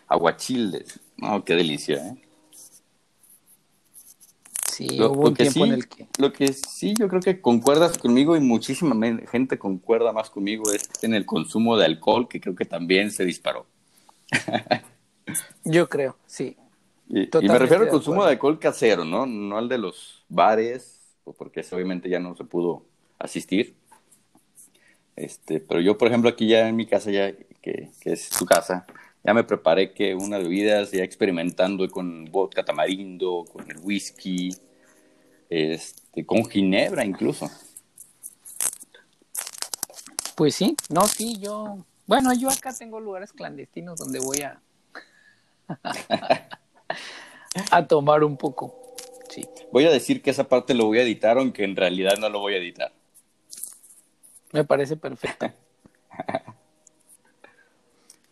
Aguachiles, 0.09 1.01
no, 1.17 1.45
qué 1.45 1.55
delicia, 1.55 1.97
¿eh? 1.97 2.24
Sí, 4.75 4.89
lo, 4.97 5.13
hubo 5.13 5.29
un 5.29 5.35
tiempo 5.35 5.53
sí, 5.53 5.63
en 5.63 5.73
el 5.73 5.87
que... 5.87 6.09
Lo 6.19 6.33
que 6.33 6.53
sí, 6.53 6.95
yo 6.99 7.07
creo 7.07 7.21
que 7.21 7.41
concuerdas 7.41 7.97
conmigo 7.97 8.37
y 8.37 8.41
muchísima 8.41 8.97
gente 9.31 9.57
concuerda 9.57 10.13
más 10.13 10.31
conmigo 10.31 10.65
es 10.73 10.91
en 11.03 11.15
el 11.15 11.25
consumo 11.25 11.77
de 11.77 11.85
alcohol, 11.85 12.27
que 12.27 12.41
creo 12.41 12.57
que 12.57 12.65
también 12.65 13.13
se 13.13 13.25
disparó. 13.25 13.67
yo 15.65 15.89
creo, 15.89 16.17
sí. 16.27 16.57
Y, 17.09 17.21
y 17.23 17.49
me 17.49 17.59
refiero 17.61 17.85
al 17.85 17.89
consumo 17.89 18.25
de 18.25 18.33
alcohol 18.33 18.59
casero, 18.59 19.05
¿no? 19.05 19.27
No 19.27 19.59
al 19.59 19.69
de 19.69 19.79
los 19.79 20.25
bares, 20.29 21.01
porque 21.39 21.61
ese 21.61 21.77
obviamente 21.77 22.09
ya 22.09 22.19
no 22.19 22.35
se 22.35 22.43
pudo 22.43 22.85
asistir. 23.21 23.77
Este, 25.15 25.61
pero 25.61 25.81
yo, 25.81 25.97
por 25.97 26.09
ejemplo, 26.09 26.29
aquí 26.29 26.49
ya 26.49 26.69
en 26.69 26.75
mi 26.75 26.87
casa, 26.87 27.13
ya 27.13 27.33
que, 27.63 27.91
que 28.01 28.13
es 28.13 28.29
tu 28.31 28.45
casa, 28.45 28.87
ya 29.25 29.33
me 29.33 29.43
preparé 29.43 29.95
que 29.95 30.15
unas 30.15 30.43
bebidas, 30.43 30.93
ya 30.93 31.03
experimentando 31.03 31.89
con 31.89 32.27
vodka 32.27 32.63
tamarindo, 32.63 33.45
con 33.51 33.69
el 33.71 33.79
whisky, 33.79 34.55
este, 35.49 36.27
con 36.27 36.45
ginebra 36.45 37.05
incluso. 37.05 37.51
Pues 40.37 40.55
sí, 40.55 40.77
no, 40.91 41.07
sí, 41.07 41.39
yo, 41.41 41.79
bueno, 42.07 42.35
yo 42.35 42.51
acá 42.51 42.75
tengo 42.77 43.01
lugares 43.01 43.33
clandestinos 43.33 43.99
donde 43.99 44.19
voy 44.19 44.43
a, 44.43 44.61
a 47.71 47.87
tomar 47.87 48.25
un 48.25 48.37
poco. 48.37 48.95
Sí. 49.31 49.49
Voy 49.73 49.87
a 49.87 49.91
decir 49.91 50.21
que 50.21 50.31
esa 50.31 50.49
parte 50.49 50.75
lo 50.75 50.85
voy 50.85 50.99
a 50.99 51.03
editar, 51.03 51.39
aunque 51.39 51.65
en 51.65 51.77
realidad 51.77 52.19
no 52.19 52.29
lo 52.29 52.41
voy 52.41 52.55
a 52.55 52.59
editar. 52.59 52.93
Me 54.53 54.65
parece 54.65 54.97
perfecto. 54.97 55.51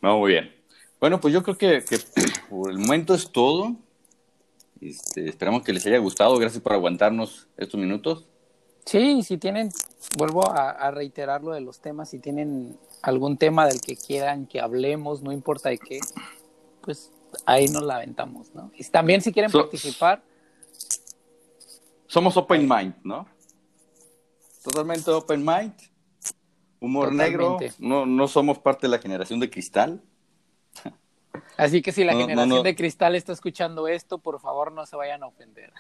no, 0.03 0.19
muy 0.19 0.33
bien. 0.33 0.62
Bueno, 1.03 1.21
pues 1.21 1.35
yo 1.35 1.43
creo 1.43 1.59
que, 1.59 1.85
que 1.85 1.99
por 2.49 2.71
el 2.71 2.79
momento 2.79 3.13
es 3.13 3.33
todo. 3.33 3.75
Este, 4.81 5.29
esperamos 5.29 5.65
que 5.65 5.73
les 5.73 5.85
haya 5.85 5.99
gustado. 5.99 6.39
Gracias 6.39 6.63
por 6.63 6.75
aguantarnos 6.75 7.49
estos 7.57 7.81
minutos. 7.81 8.29
Sí, 8.87 9.25
si 9.25 9.37
tienen, 9.37 9.71
vuelvo 10.17 10.49
a, 10.49 10.71
a, 10.71 10.93
reiterar 10.93 11.43
lo 11.43 11.55
de 11.55 11.61
los 11.61 11.81
temas, 11.81 12.11
si 12.11 12.21
tienen 12.21 12.79
algún 13.03 13.37
tema 13.37 13.67
del 13.67 13.81
que 13.81 13.97
quieran 13.97 14.47
que 14.47 14.61
hablemos, 14.61 15.23
no 15.23 15.33
importa 15.33 15.71
de 15.71 15.79
qué, 15.79 15.99
pues 16.83 17.11
ahí 17.47 17.67
nos 17.67 17.83
la 17.83 17.97
aventamos, 17.97 18.55
¿no? 18.55 18.71
Y 18.77 18.85
también 18.85 19.23
si 19.23 19.33
quieren 19.33 19.51
so, 19.51 19.59
participar. 19.59 20.23
Somos 22.07 22.37
open 22.37 22.69
mind, 22.69 22.95
¿no? 23.03 23.27
Totalmente 24.63 25.11
open 25.11 25.45
mind. 25.45 25.75
Humor 26.79 27.11
Totalmente. 27.11 27.65
negro. 27.65 27.77
No, 27.81 28.07
no 28.07 28.29
somos 28.29 28.61
parte 28.61 28.87
de 28.87 28.93
la 28.93 28.99
generación 28.99 29.41
de 29.41 29.51
cristal. 29.51 30.01
Así 31.57 31.83
que 31.83 31.93
si 31.93 32.05
la 32.05 32.13
no, 32.13 32.21
generación 32.21 32.49
no, 32.49 32.57
no. 32.57 32.63
de 32.63 32.75
cristal 32.75 33.15
está 33.15 33.33
escuchando 33.33 33.89
esto, 33.89 34.19
por 34.19 34.41
favor 34.41 34.73
no 34.73 34.87
se 34.87 34.97
vayan 34.97 35.23
a 35.23 35.27
ofender. 35.27 35.73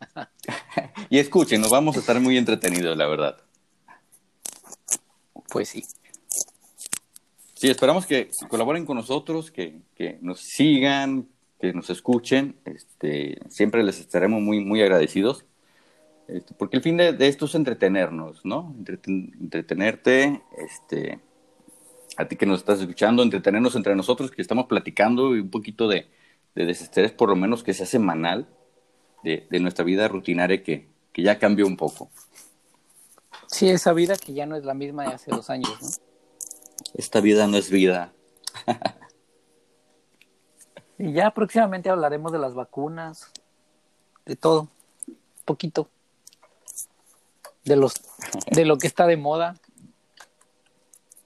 y 1.10 1.18
escuchen, 1.18 1.60
nos 1.60 1.70
vamos 1.70 1.96
a 1.96 2.00
estar 2.00 2.18
muy 2.20 2.36
entretenidos, 2.36 2.96
la 2.96 3.06
verdad. 3.06 3.36
Pues 5.48 5.68
sí. 5.68 5.84
Sí, 7.54 7.70
esperamos 7.70 8.06
que 8.06 8.30
colaboren 8.48 8.84
con 8.84 8.96
nosotros, 8.96 9.50
que, 9.50 9.80
que 9.94 10.18
nos 10.20 10.40
sigan, 10.40 11.28
que 11.60 11.72
nos 11.72 11.90
escuchen. 11.90 12.56
Este, 12.64 13.38
siempre 13.48 13.84
les 13.84 14.00
estaremos 14.00 14.40
muy, 14.40 14.64
muy 14.64 14.82
agradecidos. 14.82 15.44
Este, 16.26 16.54
porque 16.54 16.76
el 16.76 16.82
fin 16.82 16.96
de, 16.96 17.12
de, 17.12 17.28
esto 17.28 17.44
es 17.46 17.54
entretenernos, 17.54 18.44
¿no? 18.44 18.74
Entreten, 18.76 19.32
entretenerte, 19.40 20.42
este, 20.58 21.20
a 22.16 22.26
ti 22.26 22.36
que 22.36 22.46
nos 22.46 22.60
estás 22.60 22.80
escuchando, 22.80 23.22
entretenernos 23.22 23.74
entre 23.74 23.94
nosotros 23.94 24.30
que 24.30 24.42
estamos 24.42 24.66
platicando 24.66 25.34
y 25.34 25.40
un 25.40 25.50
poquito 25.50 25.88
de, 25.88 26.08
de 26.54 26.66
desestrés, 26.66 27.12
por 27.12 27.28
lo 27.28 27.36
menos 27.36 27.62
que 27.62 27.74
sea 27.74 27.86
semanal, 27.86 28.48
de, 29.22 29.46
de 29.50 29.60
nuestra 29.60 29.84
vida 29.84 30.08
rutinaria 30.08 30.62
que, 30.62 30.88
que, 31.12 31.22
ya 31.22 31.38
cambió 31.38 31.66
un 31.66 31.76
poco. 31.76 32.10
Sí, 33.46 33.68
esa 33.68 33.92
vida 33.92 34.16
que 34.16 34.32
ya 34.34 34.46
no 34.46 34.56
es 34.56 34.64
la 34.64 34.74
misma 34.74 35.04
de 35.04 35.14
hace 35.14 35.30
dos 35.30 35.48
años, 35.50 35.70
¿no? 35.80 35.88
Esta 36.94 37.20
vida 37.20 37.46
no 37.46 37.56
es 37.56 37.70
vida. 37.70 38.12
y 40.98 41.12
ya 41.12 41.30
próximamente 41.30 41.88
hablaremos 41.88 42.32
de 42.32 42.38
las 42.38 42.54
vacunas, 42.54 43.30
de 44.26 44.36
todo, 44.36 44.68
poquito, 45.44 45.88
de 47.64 47.76
los, 47.76 47.94
de 48.50 48.64
lo 48.64 48.78
que 48.78 48.86
está 48.86 49.06
de 49.06 49.16
moda. 49.16 49.56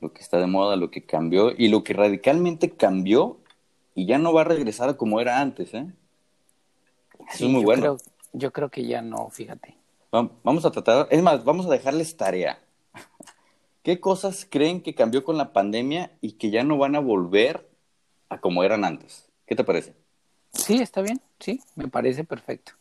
Lo 0.01 0.13
que 0.13 0.21
está 0.21 0.39
de 0.39 0.47
moda, 0.47 0.77
lo 0.77 0.91
que 0.91 1.05
cambió 1.05 1.53
y 1.57 1.69
lo 1.69 1.83
que 1.83 1.95
radicalmente 1.95 2.71
cambió 2.71 3.39
y 3.95 4.07
ya 4.07 4.19
no 4.19 4.33
va 4.33 4.43
a 4.43 4.45
regresar 4.45 4.91
a 4.91 4.97
como 4.97 5.21
era 5.21 5.41
antes, 5.41 5.73
¿eh? 5.75 5.87
Eso 7.29 7.39
sí, 7.39 7.45
es 7.47 7.51
muy 7.51 7.63
yo 7.63 7.67
bueno. 7.67 7.83
Creo, 7.83 7.99
yo 8.33 8.53
creo 8.53 8.69
que 8.71 8.87
ya 8.87 9.01
no, 9.01 9.31
fíjate. 9.31 9.75
Vamos 10.11 10.65
a 10.65 10.71
tratar, 10.71 11.09
es 11.11 11.23
más, 11.23 11.45
vamos 11.45 11.67
a 11.67 11.71
dejarles 11.71 12.17
tarea. 12.17 12.59
¿Qué 13.83 14.01
cosas 14.01 14.47
creen 14.49 14.83
que 14.83 14.95
cambió 14.95 15.25
con 15.25 15.37
la 15.37 15.53
pandemia 15.53 16.11
y 16.21 16.33
que 16.33 16.51
ya 16.51 16.63
no 16.63 16.79
van 16.79 16.95
a 16.95 17.01
volver 17.01 17.69
a 18.29 18.39
como 18.41 18.63
eran 18.65 18.85
antes? 18.85 19.29
¿Qué 19.47 19.55
te 19.55 19.65
parece? 19.65 19.95
Sí, 20.53 20.81
está 20.81 21.03
bien, 21.03 21.21
sí, 21.39 21.61
me 21.75 21.89
parece 21.89 22.25
perfecto. 22.25 22.73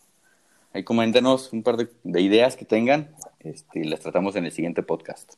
Ahí 0.73 0.83
coméntenos 0.83 1.53
un 1.53 1.63
par 1.63 1.77
de, 1.77 1.89
de 2.03 2.21
ideas 2.21 2.55
que 2.55 2.65
tengan 2.65 3.15
este, 3.39 3.79
y 3.79 3.83
las 3.85 4.01
tratamos 4.01 4.35
en 4.35 4.45
el 4.45 4.51
siguiente 4.51 4.83
podcast. 4.83 5.35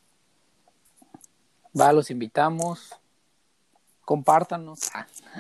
Va, 1.80 1.94
los 1.94 2.10
invitamos. 2.10 2.96
Compártanos. 4.06 4.80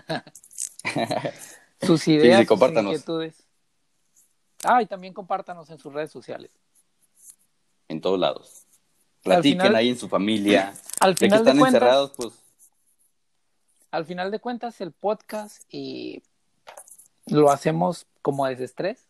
sus 1.81 2.07
ideas, 2.07 2.37
sí, 2.37 2.43
sí, 2.43 2.47
compártanos. 2.47 2.91
sus 2.91 2.99
inquietudes. 3.01 3.43
Ah, 4.63 4.81
y 4.81 4.85
también 4.85 5.13
compártanos 5.13 5.69
en 5.69 5.79
sus 5.79 5.93
redes 5.93 6.11
sociales. 6.11 6.51
En 7.87 8.01
todos 8.01 8.19
lados. 8.19 8.65
Platiquen 9.23 9.59
final, 9.59 9.75
ahí 9.75 9.89
en 9.89 9.97
su 9.97 10.09
familia. 10.09 10.73
Al 10.99 11.15
final 11.15 11.39
ya 11.39 11.43
que 11.43 11.49
están 11.49 11.55
de 11.55 11.61
cuentas, 11.61 11.81
encerrados, 11.81 12.11
pues. 12.17 12.33
Al 13.91 14.05
final 14.05 14.31
de 14.31 14.39
cuentas, 14.39 14.81
el 14.81 14.91
podcast 14.91 15.63
y 15.69 16.21
lo 17.27 17.49
hacemos 17.51 18.05
como 18.21 18.45
desestrés. 18.45 19.05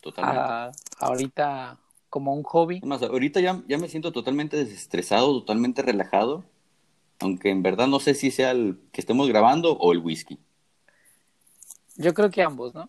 Totalmente. 0.00 0.40
Ah, 0.40 0.72
ahorita 0.98 1.78
como 2.10 2.34
un 2.34 2.42
hobby. 2.42 2.78
Además, 2.78 3.02
ahorita 3.02 3.40
ya, 3.40 3.62
ya 3.68 3.78
me 3.78 3.88
siento 3.88 4.12
totalmente 4.12 4.56
desestresado, 4.56 5.32
totalmente 5.40 5.82
relajado. 5.82 6.44
Aunque 7.20 7.50
en 7.50 7.62
verdad 7.62 7.88
no 7.88 8.00
sé 8.00 8.14
si 8.14 8.30
sea 8.30 8.52
el 8.52 8.78
que 8.92 9.00
estemos 9.00 9.28
grabando 9.28 9.72
o 9.72 9.92
el 9.92 9.98
whisky. 9.98 10.38
Yo 11.96 12.14
creo 12.14 12.30
que 12.30 12.42
ambos, 12.42 12.74
¿no? 12.74 12.88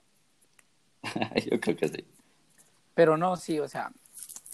Yo 1.52 1.60
creo 1.60 1.76
que 1.76 1.88
sí. 1.88 2.06
Pero 2.94 3.18
no, 3.18 3.36
sí, 3.38 3.60
o 3.60 3.68
sea, 3.68 3.92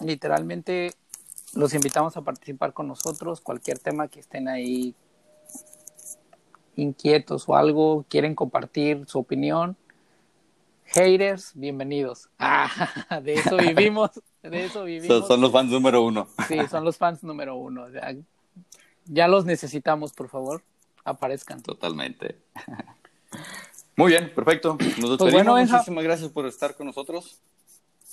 literalmente 0.00 0.92
los 1.54 1.74
invitamos 1.74 2.16
a 2.16 2.22
participar 2.22 2.72
con 2.72 2.88
nosotros. 2.88 3.40
Cualquier 3.40 3.78
tema 3.78 4.08
que 4.08 4.20
estén 4.20 4.48
ahí 4.48 4.94
inquietos 6.76 7.48
o 7.48 7.56
algo, 7.56 8.04
quieren 8.08 8.34
compartir 8.34 9.04
su 9.06 9.18
opinión. 9.18 9.76
Haters, 10.96 11.52
bienvenidos. 11.54 12.30
Ah, 12.38 13.20
de 13.22 13.34
eso 13.34 13.58
vivimos, 13.58 14.10
de 14.42 14.64
eso 14.64 14.84
vivimos. 14.84 15.18
Son, 15.18 15.26
son, 15.26 15.40
los 15.42 15.52
fans 15.52 15.70
número 15.70 16.02
uno. 16.02 16.26
Sí, 16.48 16.58
son 16.70 16.84
los 16.84 16.96
fans 16.96 17.22
número 17.22 17.54
uno. 17.56 17.84
O 17.84 17.90
sea, 17.90 18.14
ya 19.04 19.28
los 19.28 19.44
necesitamos, 19.44 20.14
por 20.14 20.28
favor, 20.30 20.62
aparezcan. 21.04 21.62
Totalmente. 21.62 22.38
Muy 23.96 24.12
bien, 24.12 24.32
perfecto. 24.34 24.78
Nos 24.80 24.86
despedimos. 24.86 25.18
Pues 25.18 25.32
bueno, 25.34 25.56
Muchísimas 25.56 26.02
gracias 26.02 26.30
por 26.30 26.46
estar 26.46 26.74
con 26.74 26.86
nosotros. 26.86 27.40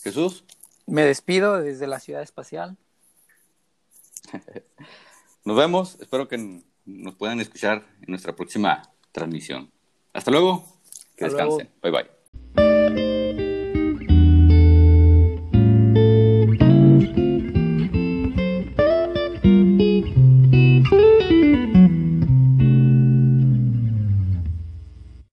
Jesús. 0.03 0.43
Me 0.85 1.03
despido 1.03 1.61
desde 1.61 1.87
la 1.87 2.01
ciudad 2.01 2.21
espacial. 2.21 2.75
Nos 5.45 5.55
vemos. 5.57 5.97
Espero 6.01 6.27
que 6.27 6.61
nos 6.85 7.15
puedan 7.15 7.39
escuchar 7.39 7.85
en 8.01 8.07
nuestra 8.07 8.35
próxima 8.35 8.91
transmisión. 9.13 9.71
Hasta 10.11 10.31
luego. 10.31 10.65
Que 11.15 11.25
descansen. 11.25 11.69
Bye 11.81 11.91
bye. 11.91 12.22